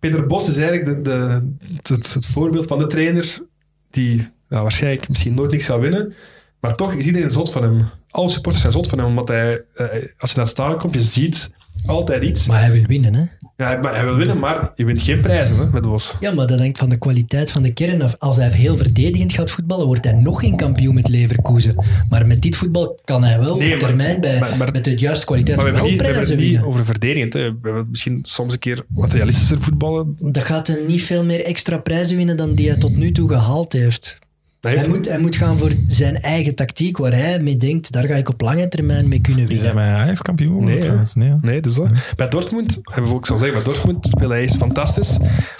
[0.00, 1.48] Peter Bos is eigenlijk de, de,
[1.94, 3.42] het, het voorbeeld van de trainer
[3.90, 6.14] die ja, waarschijnlijk misschien nooit niks zou winnen,
[6.60, 7.88] maar toch is iedereen zot van hem.
[8.10, 9.86] Alle supporters zijn zot van hem, omdat hij, eh,
[10.18, 11.52] als je naar het stadion komt, je ziet
[11.86, 12.46] altijd iets.
[12.46, 13.24] Maar hij wil winnen, hè?
[13.61, 16.16] Ja, hij, maar hij wil winnen, maar je wint geen prijzen hè, met Bos.
[16.20, 18.14] Ja, maar dat hangt van de kwaliteit van de kern af.
[18.18, 21.74] Als hij heel verdedigend gaat voetballen, wordt hij nog geen kampioen met Leverkusen.
[22.11, 24.84] Maar met dit voetbal kan hij wel Nee, op maar- termijn bij, maar- maar- met
[24.84, 26.68] de juiste kwaliteit Maar we wel niet, we hebben prijzen niet winnen.
[26.68, 27.32] over verdedigend.
[27.32, 27.40] Hè.
[27.40, 30.16] We hebben misschien soms een keer wat realistischer voetballen.
[30.20, 33.28] Dat gaat hij niet veel meer extra prijzen winnen dan die hij tot nu toe
[33.28, 34.18] gehaald heeft.
[34.61, 37.92] Hij Hij heeft- moet, hij moet gaan voor zijn eigen tactiek, waar hij mee denkt,
[37.92, 39.92] daar ga ik op lange termijn mee kunnen Die zijn winnen.
[39.92, 40.82] bij Ajax kampioen Nee.
[41.14, 41.34] Nee?
[41.40, 41.88] Nee, dus dat.
[42.16, 45.18] Bij Dortmund, hebben we ook al zeggen, bij Dortmund speelde hij eerst fantastisch.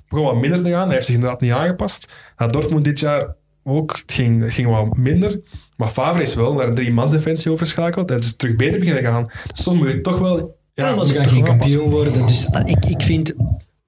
[0.09, 0.85] Begon wat minder te gaan.
[0.85, 2.13] Hij heeft zich inderdaad niet aangepast.
[2.37, 3.35] Na Dortmund dit jaar
[3.65, 5.41] ook, het ging, het ging wat minder.
[5.77, 9.27] Maar Favre is wel naar een drie-mans defensie overschakeld en is terug beter beginnen gaan.
[9.53, 10.59] Dus soms moet je toch wel...
[10.75, 12.27] Ja, maar moet ze gaan geen kampioen worden.
[12.27, 13.35] Dus ah, ik, ik vind,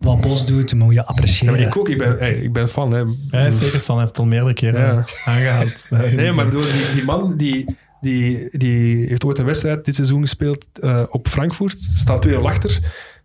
[0.02, 1.54] wat Bos doet, moet je Ja, appreciëren.
[1.54, 2.92] maar ik ook, ik ben, hey, ik ben fan.
[2.92, 3.04] Hè.
[3.30, 5.04] Hij is zeker van, hij heeft al meerdere keren Ja.
[5.24, 5.86] aangehaald.
[6.16, 10.20] Nee, maar bedoel, die, die man die, die, die heeft ooit een wedstrijd dit seizoen
[10.20, 11.78] gespeeld eh, op Frankfurt.
[11.78, 12.70] Staat 2-0 achter.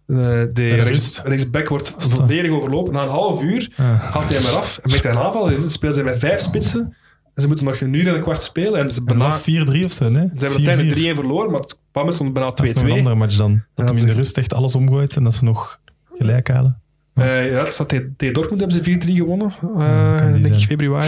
[0.07, 0.15] Eh,
[0.53, 2.93] de rechts, rechtsback wordt volledig overlopen.
[2.93, 4.01] Na een half uur Ah.
[4.01, 5.59] haalt hij hem eraf en hij een aanval in.
[5.59, 6.95] Dan spelen ze met vijf spitsen.
[7.33, 8.79] En ze moeten nog een uur en een kwart spelen.
[8.79, 10.21] En ze, En bijna, dat ze is 4-3 of zo, nee?
[10.27, 12.55] hebben uiteindelijk 3-1 verloren, maar het kwam met zo'n bijna 2-2.
[12.55, 13.51] Dat is nog een andere match dan.
[13.75, 15.79] Dat Ja, hem in de rust echt alles omgooit en dat ze nog
[16.17, 16.81] gelijk halen.
[17.13, 19.53] Eh, ja, het staat tegen, tegen Dortmund hebben ze 4-3 gewonnen.
[19.61, 21.07] Ja, eh denk ik februari.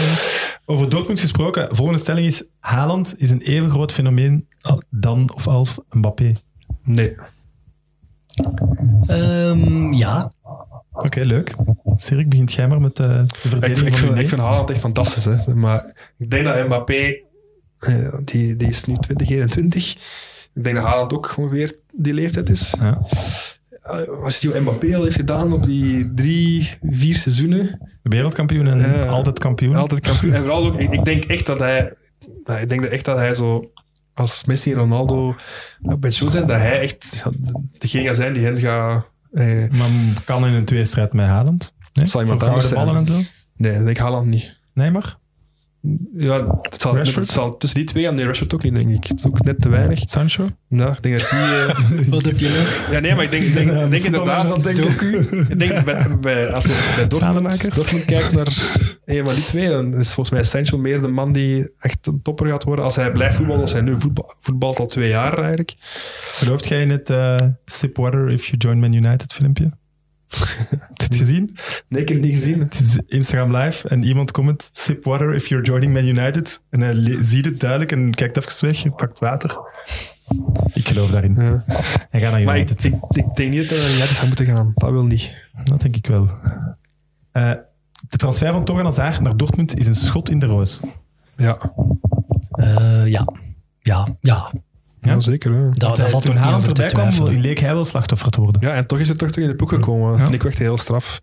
[0.66, 4.47] Over Dortmund gesproken, volgende stelling is Haaland is een even groot fenomeen
[4.89, 6.34] dan of als Mbappé.
[6.84, 7.16] Nee.
[9.07, 10.32] Ehm, ja,
[10.91, 11.55] Oké, leuk.
[11.95, 14.70] Sirik, begint jij maar met eh, de Ik, verdediging ik, van vind, ik vind Haaland
[14.70, 15.26] echt fantastisch.
[15.26, 15.55] Hè.
[15.55, 17.20] Maar ik denk dat Mbappé,
[18.24, 19.93] die, die is nu 20, 21.
[20.53, 22.74] Ik denk dat Haaland ook ongeveer die leeftijd is.
[22.80, 23.01] Ja.
[23.91, 28.79] Eh, Als je die Mbappé al heeft gedaan op die drie, vier seizoenen, Wereldkampioen en
[28.79, 29.05] Ja.
[29.05, 29.75] altijd kampioen.
[29.75, 30.33] altijd kampioen.
[30.33, 31.93] En vooral ook, ik, ik denk echt dat hij,
[32.43, 33.71] nou, ik denk echt dat hij zo,
[34.13, 35.35] als Messi en Ronaldo
[35.81, 37.23] op pensioen zijn, dat hij echt
[37.77, 39.05] degene gaat zijn die hen gaat...
[39.31, 39.89] Eh, Maar
[40.25, 41.73] kan in een tweestrijd met Haaland?
[41.93, 42.05] Nee?
[42.07, 43.13] Zal iemand anders ballen en zo?
[43.57, 44.57] nee, dat denk ik Haaland niet.
[44.73, 45.17] Nee, maar?
[46.17, 47.25] Ja, het zal, Rashford?
[47.25, 48.15] het zal tussen die twee gaan.
[48.15, 49.07] Nee, Rashford ook niet, denk ik.
[49.07, 49.99] Het is ook net te weinig.
[50.03, 50.47] Sancho?
[50.67, 51.39] Nou, ik denk dat die...
[51.39, 52.91] eh, wat heb je nog?
[52.91, 54.67] ja, nee, maar ik denk, ik denk, ik denk inderdaad...
[54.67, 57.75] Ik denk bij, bij, als je bij Dortmund.
[57.75, 58.47] Dortmund kijkt naar
[59.05, 62.21] een van die twee, dan is volgens mij Sancho meer de man die echt een
[62.21, 62.86] topper gaat worden.
[62.86, 65.75] Als hij blijft voetballen, als hij nu voetbal, voetbalt al twee jaar eigenlijk.
[66.32, 69.71] Gelooft jij in het eh, Sip Water if you join Man United filmpje?
[70.69, 71.55] Heb je het gezien?
[71.88, 72.59] Nee, ik heb het niet gezien.
[72.59, 76.63] Het is Instagram live en iemand comment Sip water if you're joining Man United.
[76.69, 79.57] En hij ziet het duidelijk en kijkt even weg, pakt water.
[80.73, 81.36] Ik geloof daarin.
[81.36, 81.63] Ja.
[82.09, 82.84] Hij gaat naar Maar ik, United.
[82.84, 84.71] ik, ik denk niet dat hij naar United zou moeten gaan.
[84.75, 85.34] Dat wil niet.
[85.63, 86.30] Dat denk ik wel.
[87.32, 87.51] Eh,
[88.09, 90.80] de transfer van Torgan Hazard naar Dortmund is een schot in de roos.
[91.38, 91.57] Ja,
[92.51, 93.27] Eh, ja.
[93.82, 94.51] Ja, ja.
[95.01, 95.19] Ja?
[95.19, 95.53] zeker.
[95.53, 95.63] Hè.
[95.63, 98.61] Dat, dat Eh, valt Toen Haaland erbij kwam, leek hij wel slachtoffer te worden.
[98.67, 100.09] Ja, en toch is het toch in de ploeg gekomen.
[100.09, 100.23] Dat Ja.
[100.25, 101.19] vind ik echt heel straf.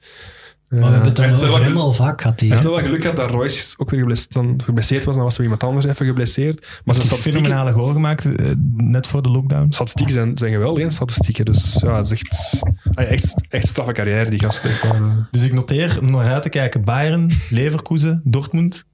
[0.68, 2.40] Maar we hebben het dan over hem al vaak gehad.
[2.40, 5.14] Hij heeft wel geluk gehad dat Royce ook weer geblesseerd, dan geblesseerd was.
[5.14, 6.60] Dan was er iemand anders even geblesseerd.
[6.60, 9.66] Maar zijn heeft een statistieken, fenomenale goal gemaakt, eh, net voor de lockdown.
[9.72, 11.44] statistieken zijn, zijn geweldig, hè, statistieken.
[11.44, 12.60] Dus ja, het is echt,
[12.94, 14.64] ah, echt, echt straffe carrière, die gast.
[14.64, 15.02] Echt, eh.
[15.30, 16.84] Dus ik noteer om naar uit te kijken.
[16.84, 18.84] Bayern, Leverkusen, Dortmund.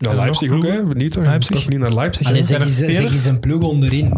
[0.00, 0.84] Ja, En Leipzig ook, hè.
[0.86, 1.24] Benieuwd toch?
[1.24, 1.56] Leipzig?
[1.56, 2.26] Toch niet naar Leipzig.
[2.26, 2.30] hè?
[2.32, 3.14] Allee, Zijn zeg, er eens, zeg spelers?
[3.14, 4.12] eens een ploeg onderin.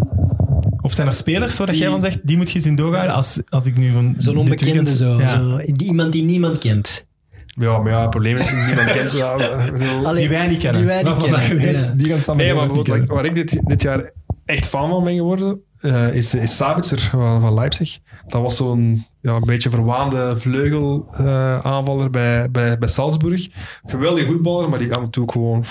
[0.82, 3.14] Of zijn er spelers waar Die- jij van zegt, die moet je eens in doorhouden?
[3.14, 5.18] Als, als ik nu van Zo'n onbekende weekend- zo.
[5.20, 5.28] Ja.
[5.36, 5.56] zo.
[5.72, 7.06] Die, iemand die niemand kent.
[7.46, 9.12] Ja, maar ja, het probleem is dat niemand kent.
[9.12, 9.32] Ja,
[10.04, 10.80] Allee, Die wij niet kennen.
[10.80, 11.48] Die wij niet Waarvan kennen.
[11.48, 11.92] je weet, ja.
[11.96, 13.14] Die gaan samen Nee, maar niet bijvoorbeeld, kennen.
[13.14, 14.12] waar ik dit, dit jaar
[14.44, 17.98] echt fan van ben geworden, eh, is, is Sabitzer van, van Leipzig.
[18.26, 23.48] Dat was zo'n ja, een beetje verwaande vleugelaanvaller bij, bij, bij Salzburg.
[23.86, 25.64] Geweldige voetballer, maar die af en toe gewoon...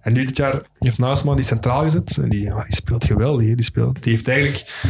[0.00, 2.16] En nu dit jaar heeft Naasman die centraal gezet.
[2.22, 3.54] En die, ja, die speelt geweldig.
[3.54, 4.84] Die, speelt, die heeft eigenlijk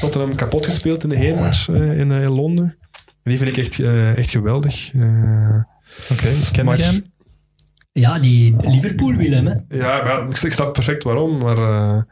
[0.00, 2.76] Tottenham kapot gespeeld in de heenmatch eh, in, eh, in Londen.
[3.22, 4.94] En die vind ik echt, eh, echt geweldig.
[4.94, 5.56] Eh,
[6.10, 7.04] Oké, ken Maar- jij hem?
[7.92, 9.54] Ja, die Liverpool wil hem, hè.
[9.68, 12.02] Ja, ik snap perfect waarom, maar, eh,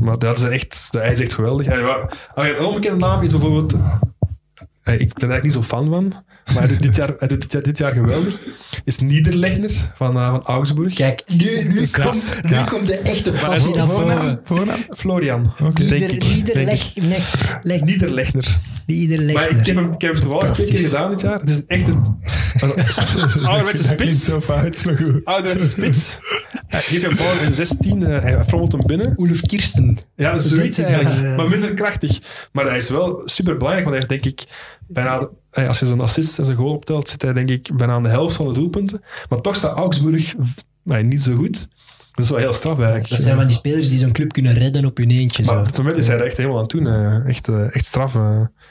[0.00, 1.66] maar dat is echt, hij is echt geweldig.
[2.34, 3.74] Allee, een onbekende naam is bijvoorbeeld
[4.84, 6.08] ik ben er eigenlijk niet zo fan van,
[6.54, 8.40] maar hij doet dit jaar, hij doet dit jaar, dit jaar geweldig,
[8.84, 10.94] is Niederlechner van, eh, van Augsburg.
[10.94, 12.64] Kijk, nu, nu, komt, nu Ja.
[12.64, 14.40] komt de echte passie naar voornaam, boven.
[14.44, 14.78] voornaam?
[14.96, 16.20] Florian, Ieder, ik.
[17.62, 17.84] Denk
[18.86, 19.34] ieder leg.
[19.34, 21.40] Maar ik heb hem, ik heb hem toevallig twee keer gedaan dit jaar.
[21.40, 22.72] Het is een echte een
[23.48, 24.24] ouderwetse spits.
[24.24, 25.24] zo fout, maar goed.
[25.24, 26.18] Ouderwetse spits.
[26.66, 29.14] Hij geeft een bal in 16, eh, hij frommelt hem binnen.
[29.18, 29.98] Ulf Kirsten.
[30.16, 31.20] Ja, zoiets eigenlijk.
[31.20, 31.34] ja.
[31.36, 32.18] Maar minder krachtig.
[32.52, 34.48] Maar hij is wel super belangrijk, want hij heeft denk ik
[34.88, 38.02] bijna, als je zijn assist en zijn goal optelt, zit hij denk ik bijna aan
[38.02, 39.02] de helft van de doelpunten.
[39.28, 40.34] Maar toch staat Augsburg
[40.82, 41.68] niet zo goed.
[42.12, 43.08] Dat is wel heel straf eigenlijk.
[43.08, 45.44] Dat zijn van die spelers die zo'n club kunnen redden op hun eentje.
[45.44, 45.60] Maar Zo.
[45.60, 48.14] op het moment is hij er echt helemaal aan eh, echt, eh, echt straf.
[48.14, 48.20] eh.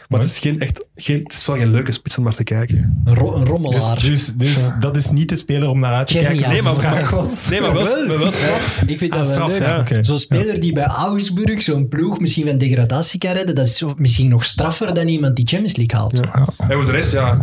[0.08, 2.44] Maar het is, geen, echt, geen, het is wel geen leuke spits om naar te
[2.44, 3.02] kijken.
[3.06, 3.96] Een, ro- een rommelaar.
[4.02, 6.50] Dus, dus, dus dat is niet de speler om naar uit te kijken.
[6.50, 7.50] Nee, maar- vraag was.
[7.50, 8.84] Nee, maar wel, maar wel straf.
[8.86, 9.89] ik vind Ah, dat wel straf, leuk.
[9.89, 10.04] ja.
[10.04, 13.94] Zo'n speler die bij Augsburg zo'n ploeg misschien van degradatie kan redden, dat is zo,
[13.98, 16.18] misschien nog straffer dan iemand die Champions League haalt.
[16.18, 16.48] Ja.
[16.68, 17.42] En voor de rest, ja,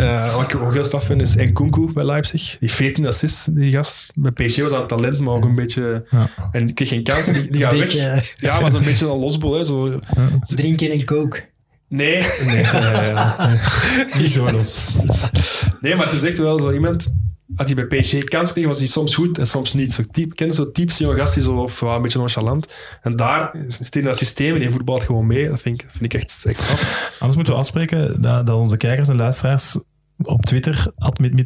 [0.00, 2.56] eh, wat ik ook heel straf vind, is Nkunku bij Leipzig.
[2.60, 4.12] Die 14 assists, die gast.
[4.14, 6.06] Bij PSG was dat een talent, maar ook een beetje...
[6.10, 6.30] Ja.
[6.52, 8.34] En die kreeg geen kans, die, die gaat Beetje, weg.
[8.36, 9.54] eh, Ja, maar een beetje een losbol.
[9.54, 10.00] Hè, zo.
[10.46, 11.48] Drinken en coke.
[11.88, 13.14] Nee, nee, nee,
[14.22, 15.02] Niet zo los.
[15.80, 17.14] nee, maar het is echt wel zo iemand...
[17.56, 19.92] Als hij bij PSG kans kreeg, was hij soms goed en soms niet.
[19.92, 22.72] Zo type, ken je zo'n typisch jonge gast die zo of, een beetje nonchalant.
[23.02, 25.48] En daar is het in dat systeem en die voetbalt gewoon mee.
[25.48, 27.10] Dat vind ik, vind ik echt, echt straf.
[27.18, 29.78] Anders moeten we afspreken dat, dat onze kijkers en luisteraars
[30.22, 30.86] op Twitter,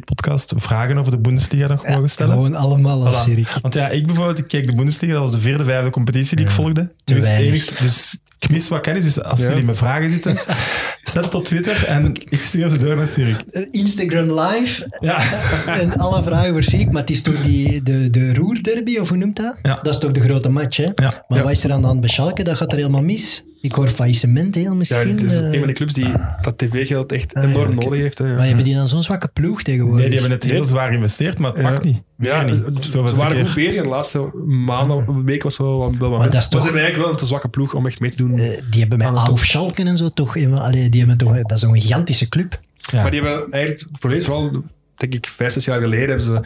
[0.05, 2.33] podcast vragen over de Bundesliga nog mogen stellen.
[2.33, 3.21] Gewoon allemaal als Voilà.
[3.29, 3.57] Sirik.
[3.61, 6.45] Want ja, ik bijvoorbeeld, ik keek de Bundesliga, dat was de vierde, vijfde competitie die
[6.45, 6.81] ik volgde.
[7.03, 7.47] te Dus, het weinig.
[7.47, 9.47] enigste- dus ik mis wat kennis, dus als Ja.
[9.49, 10.37] jullie met vragen zitten,
[11.03, 13.41] zet het op Twitter en ik stuur ze door naar Sirik.
[13.51, 15.19] Eh, Instagram live Ja.
[15.81, 19.17] en alle vragen voor Sirik, maar het is toch die, de, de Roerderby, of hoe
[19.17, 19.57] noemt dat?
[19.61, 19.79] Ja.
[19.81, 20.83] Dat is toch de grote match, hè?
[20.83, 21.23] Ja.
[21.27, 21.43] Maar Ja.
[21.43, 22.43] wat is er aan de hand bij Schalke?
[22.43, 23.43] Dat gaat er helemaal mis.
[23.65, 25.07] Ik hoor faillissement heel Ja, misschien.
[25.07, 26.11] het is eh, een van die clubs die
[26.41, 28.17] dat tv-geld echt Ah, ja, enorm nodig heeft.
[28.17, 28.35] Hè, ja.
[28.35, 29.99] Maar hebben die dan zo'n zwakke ploeg tegenwoordig?
[29.99, 31.69] Nee, die hebben het heel zwaar geïnvesteerd, maar het Ja.
[31.69, 32.01] pakt niet.
[32.17, 32.63] Ja, niet.
[32.81, 36.09] ze Zo was ze waren goed bezig de laatste maanden, week was wel wat wel
[36.09, 37.99] Maar dat is Maar toch- ze hebben eigenlijk wel een te zwakke ploeg om echt
[37.99, 38.37] mee te doen.
[38.39, 40.35] Eh, die hebben met Aan het Auf Schalke en zo toch...
[40.35, 42.59] even- Allee, die hebben toch dat is een gigantische club.
[42.77, 43.01] Ja.
[43.01, 44.51] Maar die hebben eigenlijk, het probleem is vooral,
[44.95, 46.41] denk ik, vijf, zes jaar geleden hebben ze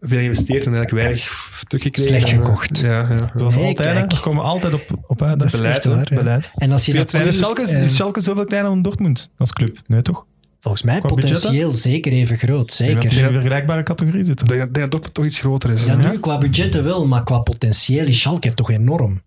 [0.00, 2.10] veel geïnvesteerd en eigenlijk weinig teruggekregen.
[2.10, 2.78] Slecht eh, gekocht.
[2.78, 3.30] Ja, ja.
[3.34, 3.94] Zoals Nee, altijd, hè.
[3.94, 4.12] kijk.
[4.12, 5.30] we komen altijd op, op uit.
[5.30, 5.36] hè.
[5.36, 6.02] Dat is Beleid, hè.
[6.14, 6.52] Beleid.
[6.56, 9.78] En als je dat doet, Schalke, eh, is Schalke zoveel kleiner dan Dortmund als club?
[9.86, 10.24] Nee, toch?
[10.62, 12.70] volgens mij qua potentieel zeker even groot.
[12.70, 13.26] Ik denk dat die in Zeker.
[13.28, 14.46] een vergelijkbare categorie zitten.
[14.46, 15.84] Ik denk, dat Dortmund toch iets groter is.
[15.84, 16.10] Ja, hè.
[16.10, 19.22] nu qua budgetten wel, maar qua potentieel is Schalke toch enorm.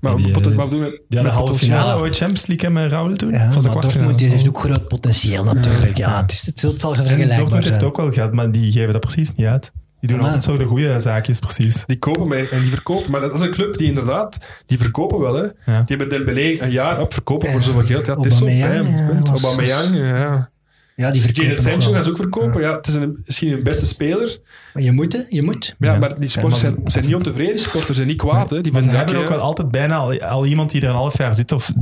[0.00, 2.90] Maar Die, wat, wat bedoelen we Ja, de halve finale ooit Champions League en met
[2.90, 3.30] Raul toen.
[3.30, 3.68] Ja, van de.
[3.68, 5.96] Dortmund die heeft ook groot potentieel natuurlijk.
[5.96, 7.86] Ja, het, is, het zal- het zal En vergelijkbaar Dortmund heeft zijn.
[7.90, 9.72] ook wel geld, maar die geven dat precies niet uit.
[10.02, 11.84] Die doen altijd zo de goede zaakjes, precies.
[11.86, 13.10] Die kopen mee en die verkopen.
[13.10, 15.34] Maar dat is een club die inderdaad, die verkopen wel.
[15.34, 15.42] Hè.
[15.64, 18.06] Die hebben Dembélé een jaar op verkopen voor zoveel geld.
[18.06, 18.44] Ja, het is zo.
[18.44, 19.28] Punt.
[19.28, 20.50] Aubameyang, ja.
[20.96, 21.94] Ja, die Jadon verkopen Sancho nog wel.
[21.94, 22.60] gaan ze ook verkopen.
[22.60, 24.38] Ja, het is een, misschien een beste speler.
[24.74, 25.20] Maar je moet, hè?
[25.28, 25.74] Je moet.
[25.78, 25.98] Ja, Ja.
[25.98, 27.52] maar die Ja, maar zijn, zijn niet ontevreden.
[27.52, 28.50] Die supporters zijn niet kwaad.
[28.50, 28.60] Hè.
[28.60, 31.18] Die Maar ze hebben ook wel altijd bijna al, al iemand die er een half
[31.18, 31.52] jaar zit.
[31.52, 31.72] Of,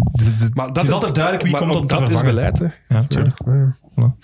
[0.55, 2.35] Maar het dat is, altijd duidelijk wie maar komt te dat is vervangen.
[2.35, 2.59] beleid.
[2.59, 2.67] Hè.
[2.97, 3.39] Ja, tuurlijk.
[3.95, 4.15] Ja.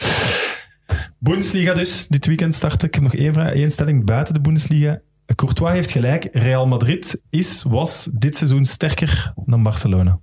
[1.18, 2.06] Bundesliga dus.
[2.06, 3.00] Dit weekend start ik.
[3.00, 5.00] Nog één, vraag, één stelling buiten de Bundesliga.
[5.34, 6.28] Courtois heeft gelijk.
[6.32, 10.20] Real Madrid is, was dit seizoen sterker dan Barcelona.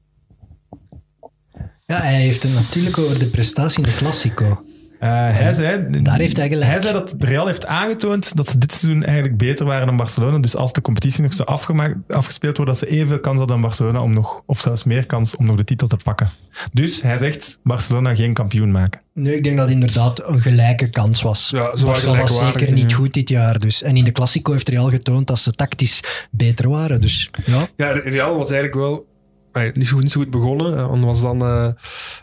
[1.86, 4.66] Ja, hij heeft het natuurlijk over de prestatie in de Classico.
[5.04, 6.72] Eh, hij, zei, Daar heeft hij gelijk.
[6.72, 10.40] hij zei dat Real heeft aangetoond dat ze dit seizoen eigenlijk beter waren dan Barcelona.
[10.40, 13.66] Dus als de competitie nog zou afgemaakt, afgespeeld worden, dat ze evenveel kans hadden dan
[13.66, 16.30] Barcelona om nog, of zelfs meer kans om nog de titel te pakken.
[16.74, 19.02] Dus hij zegt Barcelona geen kampioen maken.
[19.14, 21.50] Nee, ik denk dat het inderdaad een gelijke kans was.
[21.50, 23.60] Ja, ze waren Barca was zeker niet goed dit jaar.
[23.60, 23.82] Dus.
[23.82, 27.02] En in de Classico heeft Real getoond dat ze tactisch beter waren.
[27.02, 29.06] Dus ja, Ja, Real was eigenlijk wel
[29.54, 30.78] eh, niet, zo, niet zo goed begonnen.
[30.78, 31.68] eh, En was dan eh,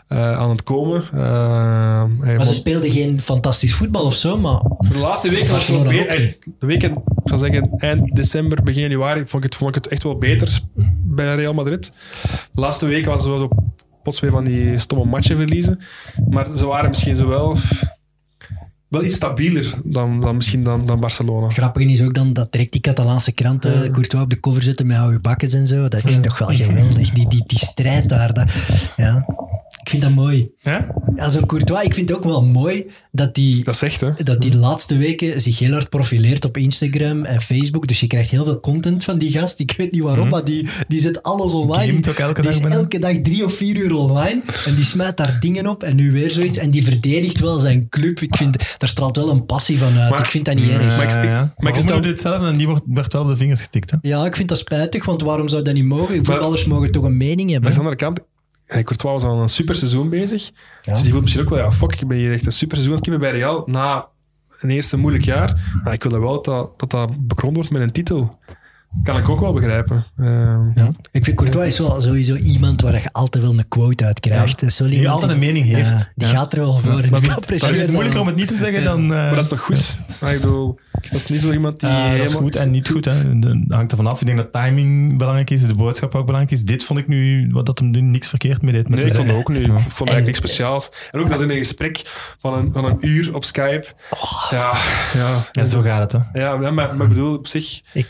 [0.07, 1.03] eh, aan het komen.
[1.13, 4.61] Eh, hij maar ze speelden geen fantastisch voetbal of zo, maar
[4.91, 6.21] de laatste weken was het wel beter.
[6.21, 9.83] eh, De weken, ik zou zeggen, eind december, begin januari, vond ik het, vond ik
[9.83, 10.59] het echt wel beter
[11.03, 11.91] bij Real Madrid.
[12.51, 13.49] De laatste weken was het wel zo
[14.03, 15.79] plots weer van die stomme matchen verliezen.
[16.29, 17.55] Maar ze waren misschien zo
[18.91, 21.43] wel, iets stabieler dan, dan misschien dan, dan Barcelona.
[21.43, 24.87] het grappige is ook dan dat direct die Catalaanse kranten Courtois op de cover zetten
[24.87, 25.87] met oude bakkes en zo.
[25.87, 27.09] Dat is toch wel geweldig.
[27.09, 28.33] Die, die, die strijd daar.
[28.33, 28.49] Dat,
[28.95, 29.25] ja.
[29.91, 30.51] Ik vind dat mooi.
[30.61, 30.95] Ja?
[31.15, 33.63] Ja, zo'n Courtois, ik vind het ook wel mooi dat die...
[33.63, 34.09] Dat zegt, hè.
[34.23, 37.87] dat die de laatste weken zich heel hard profileert op Instagram en Facebook.
[37.87, 39.59] Dus je krijgt heel veel content van die gast.
[39.59, 42.01] Ik weet niet waarom, maar die, die zet alles online.
[42.01, 42.75] Die, ook elke die dag is bijna.
[42.75, 44.41] elke dag drie of vier uur online.
[44.65, 45.83] En die smijt daar dingen op.
[45.83, 46.57] En nu weer zoiets.
[46.57, 48.19] En die verdedigt wel zijn club.
[48.19, 50.09] Ik vind, daar straalt wel een passie van uit.
[50.09, 50.97] Maar- ik vind dat niet erg.
[50.97, 51.29] Maar ik- Ja, ja.
[51.29, 53.61] maar Maar ik Romelu stel- doet hetzelfde en die wordt, werd wel op de vingers
[53.61, 53.91] getikt.
[53.91, 53.97] Hè?
[54.01, 56.25] Ja, ik vind dat spijtig, want waarom zou dat niet mogen?
[56.25, 57.69] Voetballers mogen toch een mening Maar hebben.
[57.69, 58.19] aan de andere kant,
[58.71, 60.51] En Courtois was al een super seizoen bezig.
[60.81, 60.93] Ja.
[60.93, 63.05] Dus die voelt misschien ook wel, ja, fuck, ik ben hier echt een super seizoen
[63.05, 63.63] aan het bij Real.
[63.65, 64.07] Na
[64.59, 65.79] een eerste moeilijk jaar.
[65.83, 68.37] Maar ik wil wel dat dat, dat, dat bekroond wordt met een titel.
[69.03, 70.05] Kan ik ook wel begrijpen.
[70.17, 70.91] Ehm, Ja.
[71.11, 74.59] Ik vind Courtois is wel sowieso iemand waar je altijd wel een quote uit krijgt.
[74.59, 76.09] Dat is wel Die altijd een mening Ja, heeft.
[76.15, 76.33] die Ja.
[76.33, 76.99] gaat er wel voor.
[77.01, 79.01] en Maar is appreciëren het moeilijker om het niet te zeggen dan...
[79.03, 79.99] eh, Maar dat is toch goed?
[80.19, 82.89] Maar ik bedoel, dat is niet zo iemand die eh, dat is goed en niet
[82.89, 83.05] goed.
[83.05, 83.39] Hè.
[83.39, 84.19] Dat hangt ervan af.
[84.19, 86.63] Ik denk dat timing belangrijk is, de boodschap ook belangrijk is.
[86.65, 88.89] Dit vond ik nu, wat dat hem nu niks verkeerd mee deed.
[88.89, 89.55] Met Nee, ik vond het ook nu.
[89.63, 90.91] Ik vond eigenlijk niks speciaals.
[91.11, 92.01] En ook dat in een gesprek
[92.39, 93.85] van een, van een uur op Skype.
[94.49, 94.73] Ja,
[95.13, 95.45] ja.
[95.51, 96.21] Ja, zo gaat het.
[96.31, 96.39] Hè.
[96.41, 97.81] Ja, maar, maar ik bedoel, op zich...
[97.93, 98.07] Ik,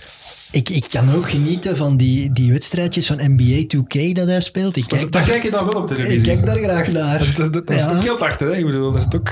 [0.70, 4.76] ik kan ook genieten van die, die wedstrijdjes van NBA 2K dat hij speelt.
[4.76, 6.22] Ik kijk, daar, kijk je dan wel op ik televisie.
[6.22, 7.18] kijk daar graag naar.
[7.18, 7.88] Dat is, dat, dat, is
[8.22, 8.56] achter, hè.
[8.58, 9.32] Ik bedoel, dat is ook,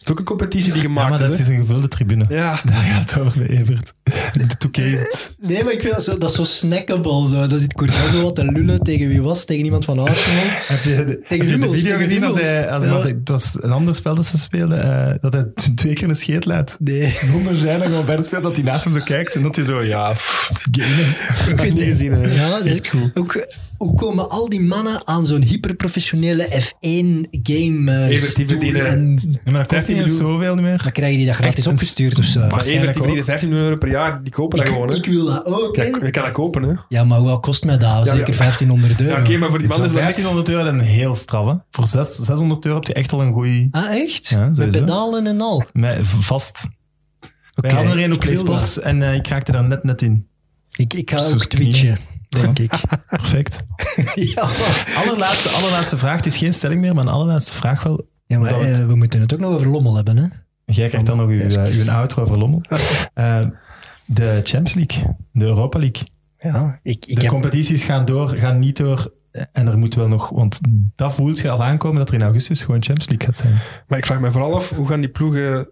[0.00, 2.24] dat is ook een competitie die Ja, gemaakt maar dat is, is een gevulde tribune.
[2.28, 2.60] Ja.
[2.70, 3.92] Daar gaat het over bij Evert.
[4.32, 5.34] De is het.
[5.48, 7.28] Nee, maar ik vind dat zo, dat is zo snackable.
[7.28, 7.46] Zo.
[7.46, 10.42] Dan zit Courtois zo wat te lullen tegen wie was, tegen iemand van Arsenal.
[10.44, 12.70] Heb je de, heb je de Hummels, video tegen gezien als hij...
[12.70, 13.02] Als, Ja.
[13.06, 16.44] Het was een ander spel dat ze speelden, eh, dat hij twee keer een scheet
[16.44, 16.76] laat.
[16.80, 17.16] Nee.
[17.22, 19.64] Zonder zijn en gewoon verder speelt, dat hij naast hem zo kijkt en dat hij
[19.64, 20.98] zo, ja, pff, gamen.
[21.08, 22.34] Ik heb het niet gezien, hè.
[22.34, 23.10] Ja, dat is goed.
[23.14, 23.46] Ook,
[23.76, 27.90] hoe komen al die mannen aan zo'n hyperprofessionele F1-game?
[27.92, 30.38] eh, Evert, die verdienen- en Ja, maar dat kost 15 niet eens miljoen.
[30.38, 30.82] zoveel niet meer.
[30.82, 32.40] dan krijgen die dat gratis Echt opgestuurd of zo.
[32.40, 34.22] Maar- Evert, die verdienen 15 miljoen euro per jaar.
[34.22, 34.96] Die kopen dat gewoon, Ik, hè.
[34.98, 35.76] ik wil dat ook.
[35.76, 36.74] Ja, je kan dat kopen, hè.
[36.88, 38.08] Ja, maar hoe kost mij dat?
[38.08, 38.36] Zeker ja.
[38.38, 39.12] 1500 euro.
[39.14, 40.16] Ja, oké, maar voor die man is dat niks.
[40.22, 41.54] 1500 euro dan heel straf, hè.
[41.70, 43.68] Voor zes- 600 euro heb je echt al een goeie...
[43.70, 44.28] Ah, echt?
[44.28, 45.64] Ja, Met pedalen en al?
[45.72, 46.68] Met, vast.
[47.54, 50.02] Wij Oké, hadden er een op ik PlaySports en eh, ik raakte daar net net
[50.02, 50.26] in.
[50.76, 52.72] Ik, ik ga ook twitchen, denk ik.
[53.08, 53.62] Perfect.
[54.14, 54.48] ja,
[54.96, 56.16] Allerlaatste, allerlaatste vraag.
[56.16, 58.08] Het is geen stelling meer, maar een allerlaatste vraag wel.
[58.30, 60.24] Ja, maar eh, het- we moeten het ook nog over Lommel hebben, hè?
[60.64, 62.60] Jij krijgt dan nog uw, eh, uw outro over Lommel.
[63.14, 63.46] Eh,
[64.06, 66.02] de Champions League, de Europa League.
[66.38, 67.30] Ja, ik, ik De heb...
[67.30, 69.12] competities gaan door, gaan niet door.
[69.52, 70.60] En er moet wel nog, want
[70.96, 73.58] dat voelt je al aankomen dat er in augustus gewoon Champions League gaat zijn.
[73.88, 75.68] Maar ik vraag me vooral af, hoe gaan die ploegen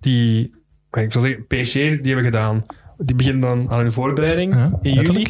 [0.00, 0.54] die...
[0.90, 2.62] Ik zou zeggen, PSG, die hebben gedaan.
[2.98, 5.26] Die beginnen dan aan hun voorbereiding Ja, in juli.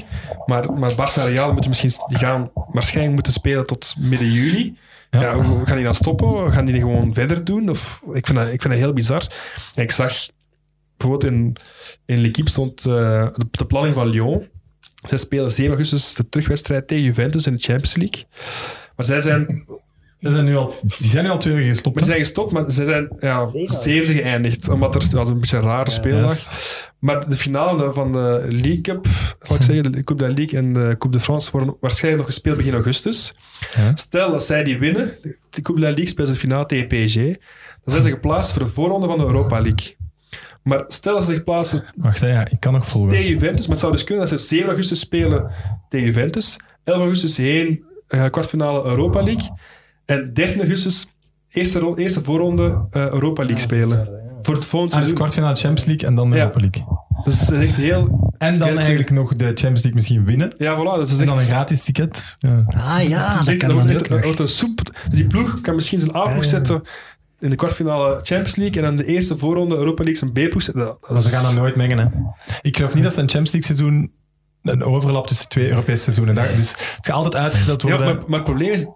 [0.46, 1.90] Maar, maar Barça en Real moeten misschien...
[2.06, 4.76] Die gaan waarschijnlijk moeten spelen tot midden juli.
[5.12, 5.20] Ja.
[5.20, 5.34] Ja.
[5.34, 6.52] hoe hoe gaan die dan stoppen?
[6.52, 7.70] Gaan die gewoon verder doen?
[7.70, 9.26] Of, ik, vind dat, ik vind dat heel bizar.
[9.74, 10.28] En ik zag
[10.96, 11.56] bijvoorbeeld in,
[12.06, 14.48] in L'Equipe stond eh, de, de planning van Lyon.
[15.08, 18.24] Zij spelen 7 augustus de terugwedstrijd tegen Juventus in de Champions League.
[18.96, 19.64] Maar zij zijn
[20.18, 21.94] Die zijn nu al, die zijn nu al twee gestopt.
[21.94, 24.68] maar ze zijn gestopt, maar ze zijn ja, zevende geëindigd.
[24.68, 26.38] Omdat er was een beetje een rare speeldag.
[27.02, 29.06] Maar de finale van de League Cup,
[29.40, 32.22] zal ik zeggen, de Coupe de la Ligue en de Coupe de France, worden waarschijnlijk
[32.22, 33.34] nog gespeeld begin augustus.
[33.76, 33.92] Ja.
[33.96, 35.10] Stel dat zij die winnen,
[35.50, 37.36] de Coupe de la Ligue speelt ze de finale tegen PSG, dan
[37.84, 39.96] zijn ze geplaatst voor de voorronde van de Europa League.
[40.62, 43.10] Maar stel dat ze zich plaatsen Wacht, ja, ik kan nog volgen.
[43.10, 45.50] tegen Juventus, maar het zou dus kunnen dat ze 7 augustus spelen
[45.88, 49.50] tegen Juventus, 11 augustus heen, eh, kwartfinale Europa League,
[50.04, 51.06] en 13 augustus
[51.48, 54.20] eerste, eerste voorronde eh, Europa League spelen.
[54.42, 55.14] Voor het volgende Ah, dus seizoen.
[55.14, 56.42] kwartfinale Champions League en dan de Ja.
[56.42, 56.91] Europa League.
[57.24, 58.30] Dus het is echt heel...
[58.38, 60.54] En dan Heel eigenlijk nog de Champions League misschien winnen.
[60.58, 60.94] Ja, voilà.
[61.00, 62.36] Dus is En dan een gratis ticket.
[62.38, 62.64] Ja.
[62.66, 64.38] Ah ja, dat echt- kan dan ook nog.
[64.38, 64.80] een soep.
[65.08, 66.82] Dus die ploeg kan misschien zijn A-ploeg zetten
[67.40, 70.84] in de kwartfinale Champions League en dan de eerste voorronde Europa League zijn B-ploeg zetten.
[70.84, 71.98] Dat, dat Maar ze gaan dat nooit mengen.
[71.98, 72.06] Hè.
[72.62, 74.12] Ik geloof niet dat ze een Champions League seizoen
[74.62, 76.34] een overlap tussen twee Europese seizoenen.
[76.34, 78.06] Daar- Dus het gaat altijd uitgesteld Ja, worden.
[78.06, 78.86] maar, maar het probleem is,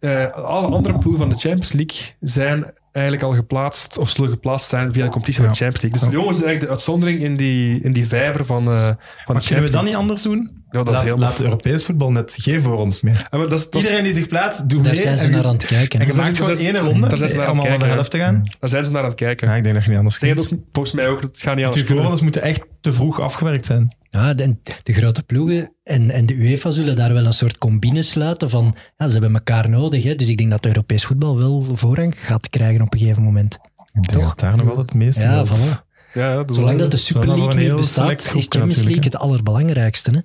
[0.00, 4.68] eh, alle andere ploegen van de Champions League zijn eigenlijk al geplaatst, of zullen geplaatst
[4.68, 6.00] zijn via de competitie van de Champions League.
[6.00, 8.96] Dus Lyon is eigenlijk de uitzondering in die, in die vijver van, eh van de
[9.26, 9.88] Champions kunnen we dat League.
[9.88, 10.63] niet anders doen?
[10.74, 13.28] Ja, dat laat, heel laat Europees voetbal net geen voorrondes meer.
[13.30, 15.02] Ja, maar dat is, dat is- Iedereen die zich plaatst, doet Daar mee.
[15.02, 16.00] zijn ze en naar aan het kijken.
[16.00, 17.56] En je maakt daar gewoon zijn ze- één ronde daar zijn ze naar aan om
[17.56, 18.42] naar de kijken, helft te gaan.
[18.60, 19.48] daar zijn ze naar aan het kijken.
[19.48, 21.56] Ja, ik denk dat je niet anders dat ook- volgens mij ook, het gaat niet
[21.56, 21.86] Die anders kunnen.
[21.86, 23.96] voorrondes moeten echt te vroeg afgewerkt zijn.
[24.10, 28.02] Ja, de, de grote ploegen en, en de UEFA zullen daar wel een soort combine
[28.02, 30.02] sluiten van ja, ze hebben elkaar nodig.
[30.04, 30.14] Hè.
[30.14, 33.58] Dus ik denk dat Europees voetbal wel voorrang gaat krijgen op een gegeven moment.
[33.92, 35.82] Ik denk dat daar nog wel het meeste Ja, voilà.
[36.14, 40.10] Ja, dat Zolang dat de Super voor League niet bestaat, is Champions League het allerbelangrijkste.
[40.10, 40.18] Hè.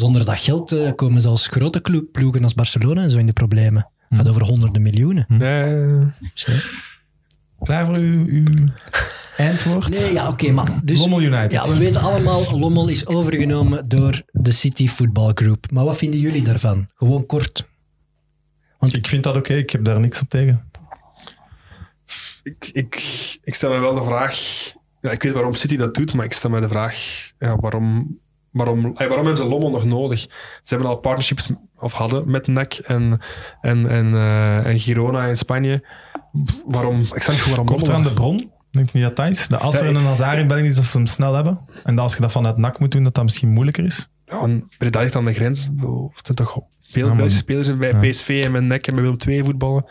[0.00, 3.32] Zonder dat geld eh, komen zelfs grote klo- ploegen als Barcelona en zo in de
[3.32, 3.88] problemen.
[4.08, 5.26] Het gaat over honderden miljoenen.
[5.38, 6.14] Ja, ja.
[7.62, 8.44] Klaar voor uw, uw
[9.36, 9.88] eindwoord?
[10.00, 10.98] Nee, ja, oké, maar dus...
[11.00, 11.52] Lommel United.
[11.52, 15.70] Ja, we weten allemaal, Lommel is overgenomen door de City Football Group.
[15.70, 16.88] Maar wat vinden jullie daarvan?
[16.94, 17.68] Gewoon kort.
[18.88, 20.70] Ik vind dat oké, ik heb daar niks op tegen.
[22.42, 22.94] ik, ik,
[23.42, 24.34] ik stel me wel de vraag...
[25.00, 27.30] Ja, ik weet waarom City dat doet, maar ik stel me de vraag...
[27.38, 28.18] Ja, waarom,
[28.50, 30.20] waarom, waarom hebben ze Lommel nog nodig?
[30.20, 33.20] Ze hebben al partnerships of hadden met NEC en,
[33.60, 35.86] en, en, eh, en Girona in Spanje.
[36.66, 37.00] Waarom?
[37.00, 38.50] Ik snap niet waarom Korter aan de bron.
[38.70, 39.48] Denk je niet dat dat is?
[39.48, 41.60] De als er Ja, een Hazard in België is, dat ze hem snel hebben.
[41.84, 44.08] En dat als je dat vanuit NAC moet doen, dat dat misschien moeilijker is.
[44.24, 45.70] Ja, en Breda ligt aan de grens.
[46.14, 46.60] Het zijn toch
[46.90, 47.98] Veel Belgische spelers bij ja.
[47.98, 49.84] PSV en met NEC en bij Willem II voetballen.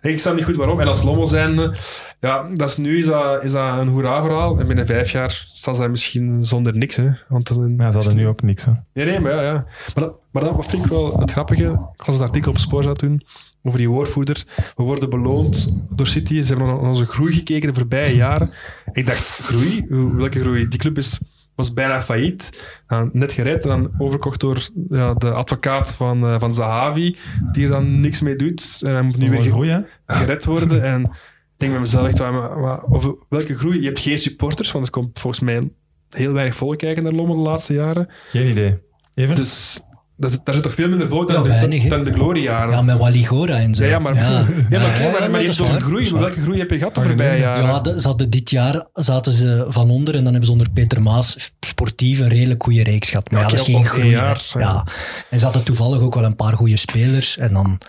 [0.00, 0.80] En ik snap niet goed waarom.
[0.80, 1.74] En als Lommel zijn,
[2.20, 4.60] ja, dat is nu is dat, is dat een hoera-verhaal.
[4.60, 6.96] En binnen vijf jaar staan ze daar misschien zonder niks.
[6.96, 7.10] Hè.
[7.28, 8.64] Want dan, Maar ze hadden nu ook niks.
[8.64, 8.72] Hè.
[8.92, 9.42] Nee, nee, maar ja.
[9.42, 9.66] ja.
[9.94, 11.90] Maar, dat, maar dat vind ik wel het grappige.
[11.96, 13.22] Ik las een artikel op Spoor toen
[13.62, 14.44] over die woordvoerder.
[14.76, 16.42] We worden beloond door City.
[16.42, 18.52] Ze hebben naar onze groei gekeken de voorbije jaren.
[18.92, 19.86] Ik dacht, groei?
[19.88, 20.68] Welke groei?
[20.68, 21.20] Die club is,
[21.58, 22.70] was bijna failliet.
[23.12, 27.16] Net gered en dan overkocht door ja, de advocaat van, eh, van Zahavi,
[27.52, 28.80] die er dan niks mee doet.
[28.82, 30.82] En hij moet nu weer ge- groei, gered worden.
[30.82, 31.10] En ik
[31.56, 33.80] denk bij mezelf echt, maar, maar, over welke groei?
[33.80, 35.70] Je hebt geen supporters, want er komt volgens mij
[36.10, 38.08] heel weinig volk kijken naar Lommel de laatste jaren.
[38.30, 38.78] Geen idee.
[39.14, 39.36] Even?
[39.36, 39.80] Dus
[40.18, 42.74] dat, daar zit toch veel minder volk Ja, dan, de, weinig, dan de gloriejaren.
[42.74, 43.84] Ja, met Waligora en zo.
[43.84, 44.20] Ja, ja, maar, ja.
[44.30, 46.10] maar, Ja, je hebt een groei.
[46.10, 47.64] Welke groei heb je gehad de voorbije jaren?
[47.64, 50.70] Ja, de- ze hadden dit jaar zaten ze van onder en dan hebben ze onder
[50.70, 53.30] Peter Maas sportief een redelijk goede reeks gehad.
[53.30, 54.08] Maar Ja, ja, dat is geen groei.
[54.10, 54.86] jaar, ja.
[55.30, 57.38] En ze hadden toevallig ook wel een paar goede spelers.
[57.38, 57.80] En dan,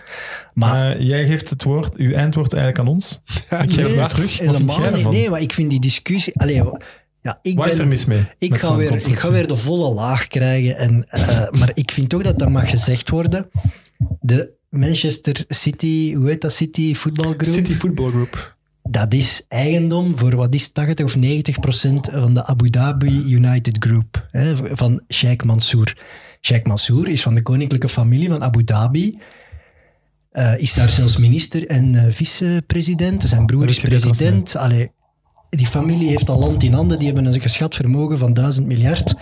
[0.54, 3.20] maar Maar jij geeft het woord, uw eindwoord eigenlijk aan ons.
[3.26, 4.24] ik geef nee, het terug.
[4.26, 4.96] Wat vind helemaal jij niet.
[4.96, 5.12] ervan?
[5.12, 6.32] Nee, maar ik vind die discussie...
[6.40, 6.62] Allee,
[7.22, 8.26] ja, ik is ben- er mis mee?
[8.38, 10.76] Ik ga, weer, ik ga weer de volle laag krijgen.
[10.76, 13.50] En, eh, maar ik vind ook dat dat mag gezegd worden.
[14.20, 16.52] De Manchester City, hoe heet dat?
[16.52, 17.42] City voetbalgroep.
[17.44, 18.56] City Football Group.
[18.82, 23.76] Dat is eigendom voor wat is 80 of 90 procent van de Abu Dhabi United
[23.84, 24.26] Group.
[24.30, 25.96] Hè, van Sheikh Mansour.
[26.40, 29.18] Sheikh Mansour is van de koninklijke familie van Abu Dhabi.
[30.30, 33.22] Eh, is daar zelfs minister en eh, vicepresident.
[33.22, 34.56] Zijn broer is is president.
[34.56, 34.90] Allee,
[35.50, 36.98] die familie heeft al land in handen.
[36.98, 39.14] Die hebben een geschat vermogen van 1000 miljard.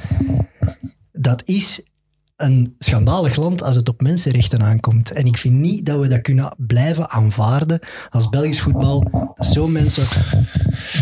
[1.12, 1.83] Dat is
[2.39, 5.12] een schandalig land als het op mensenrechten aankomt.
[5.12, 9.26] En ik vind niet dat we dat kunnen blijven aanvaarden als Belgisch voetbal.
[9.39, 10.07] Zo mensen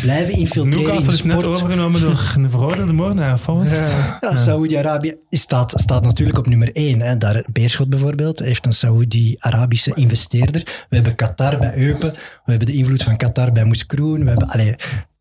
[0.01, 3.41] blijven infiltreren in Newcastle is net overgenomen door een veroordeelde moordenaar.
[3.47, 3.95] was het?
[4.21, 7.01] Ja, Saoedi-Arabië staat, staat natuurlijk op nummer één.
[7.01, 7.19] Hè.
[7.19, 10.87] Daar, Beerschot bijvoorbeeld heeft een Saoedi-Arabische investeerder.
[10.89, 12.13] We hebben Qatar bij Eupen.
[12.13, 14.23] We hebben de invloed van Qatar bij Moeskroen.
[14.23, 14.75] We hebben, allee,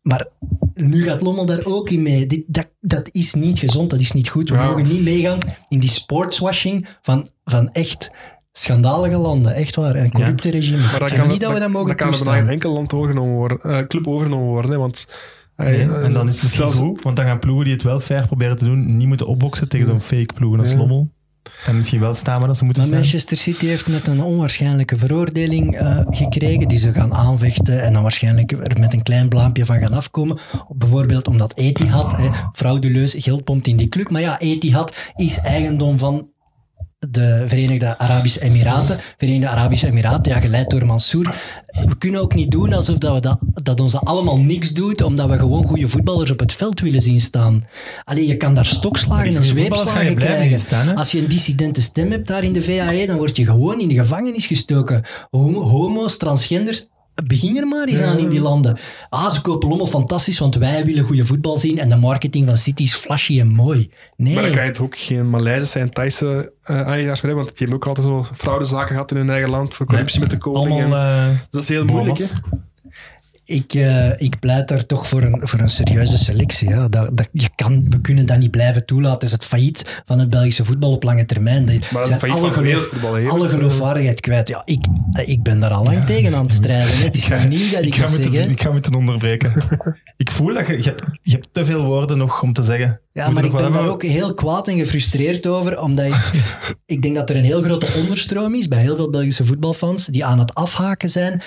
[0.06, 0.26] maar
[0.74, 2.26] nu gaat Lommel daar ook in mee.
[2.26, 4.48] Dit, dat, dat is niet gezond, dat is niet goed.
[4.48, 4.66] We Ja.
[4.68, 5.38] mogen niet meegaan
[5.68, 8.10] in die sportswashing van, van echt
[8.52, 9.54] schandalige landen.
[9.54, 9.94] Echt waar.
[9.94, 10.90] En corrupte regimes.
[10.90, 12.94] Maar dat kan, niet dat we dat mogen dat kan er bij een enkel land
[12.94, 14.70] overgenomen worden, eh, club overgenomen worden.
[14.70, 15.06] Hè, want,
[15.56, 17.74] eh, Nee, eh, en dan is het misschien zelfs- goed, want dan gaan ploegen die
[17.74, 20.76] het wel fair proberen te doen, niet moeten opboksen tegen zo'n fake ploegen als Ja.
[20.76, 21.10] Lommel.
[21.66, 23.02] En misschien wel staan waar dat ze moeten Maar staan.
[23.02, 28.02] Manchester City heeft net een onwaarschijnlijke veroordeling eh, gekregen, die ze gaan aanvechten en dan
[28.02, 30.38] waarschijnlijk er met een klein blaampje van gaan afkomen.
[30.68, 34.10] Bijvoorbeeld omdat Etihad, hè, frauduleus geld pompt in die club.
[34.10, 36.28] Maar ja, Etihad is eigendom van
[36.98, 39.00] de Verenigde Arabische Emiraten.
[39.16, 41.34] Verenigde Arabische Emiraten, ja, geleid door Mansour.
[41.86, 45.02] We kunnen ook niet doen alsof dat, we dat, dat ons dat allemaal niks doet,
[45.02, 47.66] omdat we gewoon goede voetballers op het veld willen zien staan.
[48.04, 50.58] Alleen je kan daar stokslagen en zweepslagen krijgen.
[50.58, 50.96] staan?
[50.96, 53.88] Als je een dissidente stem hebt daar in de VAE, dan word je gewoon in
[53.88, 55.04] de gevangenis gestoken.
[55.30, 56.88] Homo- homo's, transgenders,
[57.24, 58.78] begin er maar eens aan in die landen.
[59.08, 62.56] Ah, ze kopen Lommel fantastisch, want wij willen goede voetbal zien en de marketing van
[62.56, 63.90] City is flashy en mooi.
[64.16, 64.34] Nee.
[64.34, 67.48] Maar dan kan je het ook geen Maleisische en Thaise uh, aanjaars meer hebben, want
[67.58, 70.38] die hebben ook altijd zo fraudezaken gehad in hun eigen land voor corruptie met de
[70.38, 70.82] koning.
[70.82, 72.18] Allemaal en- eh, dat is heel moeilijk.
[72.18, 72.24] Hè.
[73.46, 76.68] Ik, eh, ik pleit daar toch voor een, voor een serieuze selectie.
[76.68, 76.88] Ja.
[76.88, 79.18] Dat, dat, je kan, we kunnen dat niet blijven toelaten.
[79.18, 81.64] Het is het failliet van het Belgische voetbal op lange termijn.
[81.64, 84.48] Maar dat zijn failliet alle van het geloof- alle eh, geloofwaardigheid kwijt.
[84.48, 84.84] Ja, ik,
[85.24, 86.98] ik ben daar al lang tegen aan het strijden.
[86.98, 88.20] Het is niet dat ik, ik, ga dat zeg.
[88.20, 88.48] moeten, hè.
[88.48, 89.52] ik ga moeten onderbreken.
[90.16, 93.00] ik voel dat je, je, hebt, je hebt te veel woorden nog om te zeggen.
[93.12, 96.32] Ja, Moet maar ik ben daar ook heel kwaad en gefrustreerd over, omdat ik,
[96.96, 100.24] ik denk dat er een heel grote onderstroom is bij heel veel Belgische voetbalfans die
[100.24, 101.42] aan het afhaken zijn.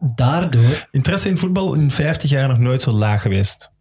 [0.00, 3.72] Daardoor, Interesse in voetbal in 50 jaar nog nooit zo laag geweest.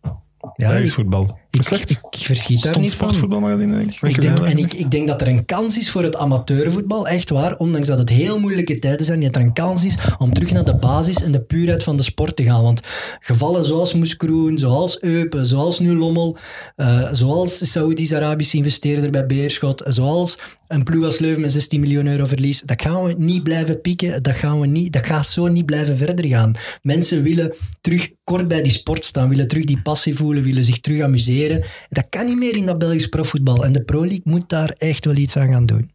[0.56, 1.40] ja, Belgisch voetbal.
[1.52, 1.90] Ik, Slecht.
[1.90, 3.08] ik verschiet daar niet van.
[3.08, 4.02] sportvoetbalmagazine, denk ik.
[4.02, 7.30] Ik denk, en ik, ik denk dat er een kans is voor het amateurvoetbal, echt
[7.30, 7.58] waar.
[7.58, 10.66] Ondanks dat het heel moeilijke tijden zijn, dat er een kans is om terug naar
[10.66, 12.64] de basis en de puurheid van de sport te gaan.
[12.64, 12.82] Want
[13.20, 16.38] gevallen zoals Moeskroen, zoals Eupen, zoals nu Lommel,
[16.76, 20.38] eh, zoals Saoedisch-Arabische investeerder bij Beerschot, zoals
[20.68, 24.24] een ploeg als Leuven met 16 miljoen euro verlies, dat gaan we niet blijven pieken.
[24.24, 26.56] Dat, gaan we niet, dat gaat zo niet blijven verder gaan.
[26.82, 30.80] Mensen willen terug kort bij die sport staan, willen terug die passie voelen, willen zich
[30.80, 31.39] terug amuseren.
[31.90, 33.66] Dat kan niet meer in dat Belgisch profvoetbal.
[33.66, 35.92] En de Pro League moet daar echt wel iets aan gaan doen.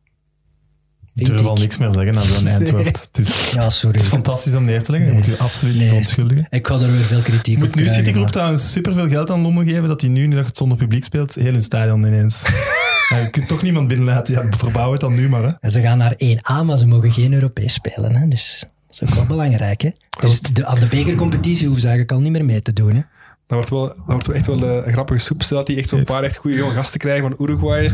[1.15, 1.61] Ik durf al ik.
[1.61, 2.85] niks meer zeggen aan zo'n eindwoord.
[3.13, 3.95] Het is, Ja, sorry.
[3.97, 5.09] het is fantastisch om neer te leggen.
[5.11, 5.29] Je Nee.
[5.29, 5.89] moet je absoluut niet Nee.
[5.91, 6.47] verontschuldigen.
[6.51, 9.41] Ik ga er weer veel kritiek Moet op nu Citygroep maar- trouwens superveel geld aan
[9.41, 12.43] Lommel geven, dat hij nu, nu dat het zonder publiek speelt, heel hun stadion ineens...
[13.11, 14.35] ja, je kunt toch niemand binnenlaten.
[14.35, 15.43] Ja, verbouw het dan nu maar.
[15.43, 15.51] Hè.
[15.61, 18.17] En Ze gaan naar 1A, maar ze mogen geen Europees spelen.
[18.17, 18.29] Hè?
[18.29, 19.81] Dus dat is ook wel belangrijk.
[19.83, 19.91] Hè?
[20.21, 22.95] Dus de, aan de bekercompetitie hoeven ze eigenlijk al niet meer mee te doen.
[22.95, 23.01] Hè?
[23.47, 25.43] Dat wordt wel, dat wordt wel echt wel eh, een grappige soep.
[25.43, 27.91] Stel dat die echt zo'n paar echt goede jonge gasten krijgen van Uruguay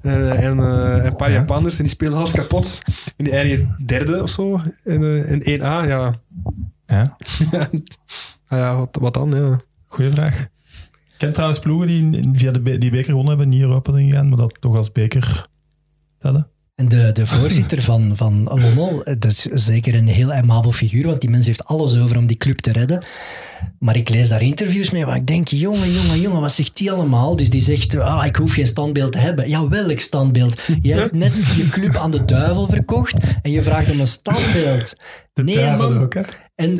[0.00, 1.36] eh, en eh, een paar Ja.
[1.36, 2.82] Japanners en die spelen alles kapot.
[3.16, 5.02] En die eindigen derde of zo in,
[5.42, 5.62] in 1A.
[5.62, 6.20] Ja,
[6.86, 7.16] Ja,
[8.48, 9.30] Nou ja wat, wat dan?
[9.30, 9.60] Ja.
[9.86, 10.40] goeie vraag.
[10.40, 13.96] Ik ken trouwens ploegen die in- via de be- die beker gewonnen hebben, niet Europa
[13.98, 15.46] ingegaan, maar dat toch als beker
[16.18, 16.48] tellen.
[16.80, 21.20] En de, de voorzitter van, van Lommel, dat is zeker een heel aimabel figuur, want
[21.20, 23.04] die mens heeft alles over om die club te redden.
[23.78, 26.92] Maar ik lees daar interviews mee waar ik denk, jongen, jongen, jongen, wat zegt die
[26.92, 27.36] allemaal?
[27.36, 29.48] Dus die zegt, ah, ik hoef geen standbeeld te hebben.
[29.48, 30.60] Ja, welk standbeeld?
[30.82, 34.94] Je hebt net je club aan de duivel verkocht en je vraagt om een standbeeld.
[35.32, 36.02] De Nee, duivel man.
[36.02, 36.22] ook, hè?
[36.54, 36.76] En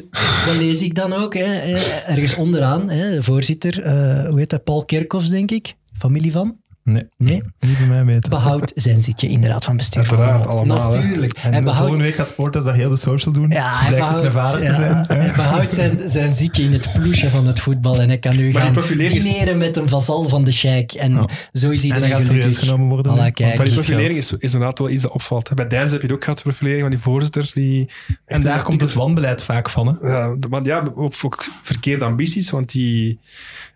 [0.47, 4.51] dat lees ik dan ook, hè, eh, ergens onderaan, hè, de voorzitter, eh, hoe heet
[4.51, 6.60] dat, Paul Kerkhoffs, denk ik, familie van?
[6.85, 8.19] Nee, Nee, niet bij mij
[8.75, 10.05] zijn zitje inderdaad van bestuur.
[10.05, 10.91] van Uiteraard, allemaal.
[10.93, 11.33] Natuurlijk.
[11.33, 13.51] En Hij behoudt volgende week gaat Sporters daar heel de social doen.
[13.51, 15.05] ja, hij vader ja, te zijn.
[15.07, 18.53] hij behoudt zijn, zijn ziekje in het ploesje van het voetbal en hij kan nu
[18.53, 20.93] gaan dineren met een vazal van de sheik.
[20.93, 22.53] En zo is iedereen hij gaat gelukkig.
[22.53, 23.33] serieus genomen worden.
[23.33, 23.37] Kijk.
[23.37, 25.55] dat Maar is die profilering is, is inderdaad wel iets dat opvalt.
[25.55, 27.51] Bij Dance heb je het ook gehad, de profilering van die voorzitter.
[27.55, 27.91] Die
[28.27, 29.99] En daar komt het wanbeleid vaak van.
[30.01, 30.09] Hè?
[30.11, 33.19] Ja, ja, ook, ook verkeerde ambities, want die...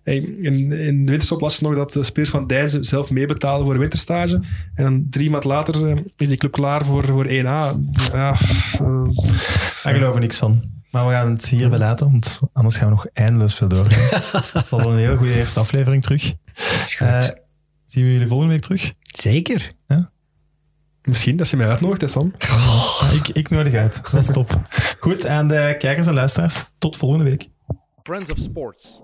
[0.05, 3.65] hey, In, in de winterstop las je nog dat de spelers van Deinze zelf meebetalen
[3.65, 4.43] voor een winterstage.
[4.75, 7.33] En dan drie maand later eh, is die club klaar voor, voor 1A.
[7.33, 7.77] Ja,
[8.13, 9.05] eh,
[9.83, 10.73] Daar geloof ik niks van.
[10.91, 13.87] Maar we gaan het hierbij laten, want anders gaan we nog eindeloos veel door.
[13.89, 16.33] Het was een hele goede eerste aflevering terug.
[16.85, 17.07] Is goed.
[17.07, 17.21] Eh,
[17.87, 18.93] zien we jullie volgende week terug?
[19.03, 19.71] Zeker.
[21.03, 22.33] misschien dat je mij uitnodigt, hè, Sam.
[22.39, 24.01] Ja, ik, ik nodig uit.
[24.11, 24.61] Dat is top.
[25.01, 27.49] Goed, en de kijkers en luisteraars, tot volgende week.
[28.03, 29.01] Friends of Sports.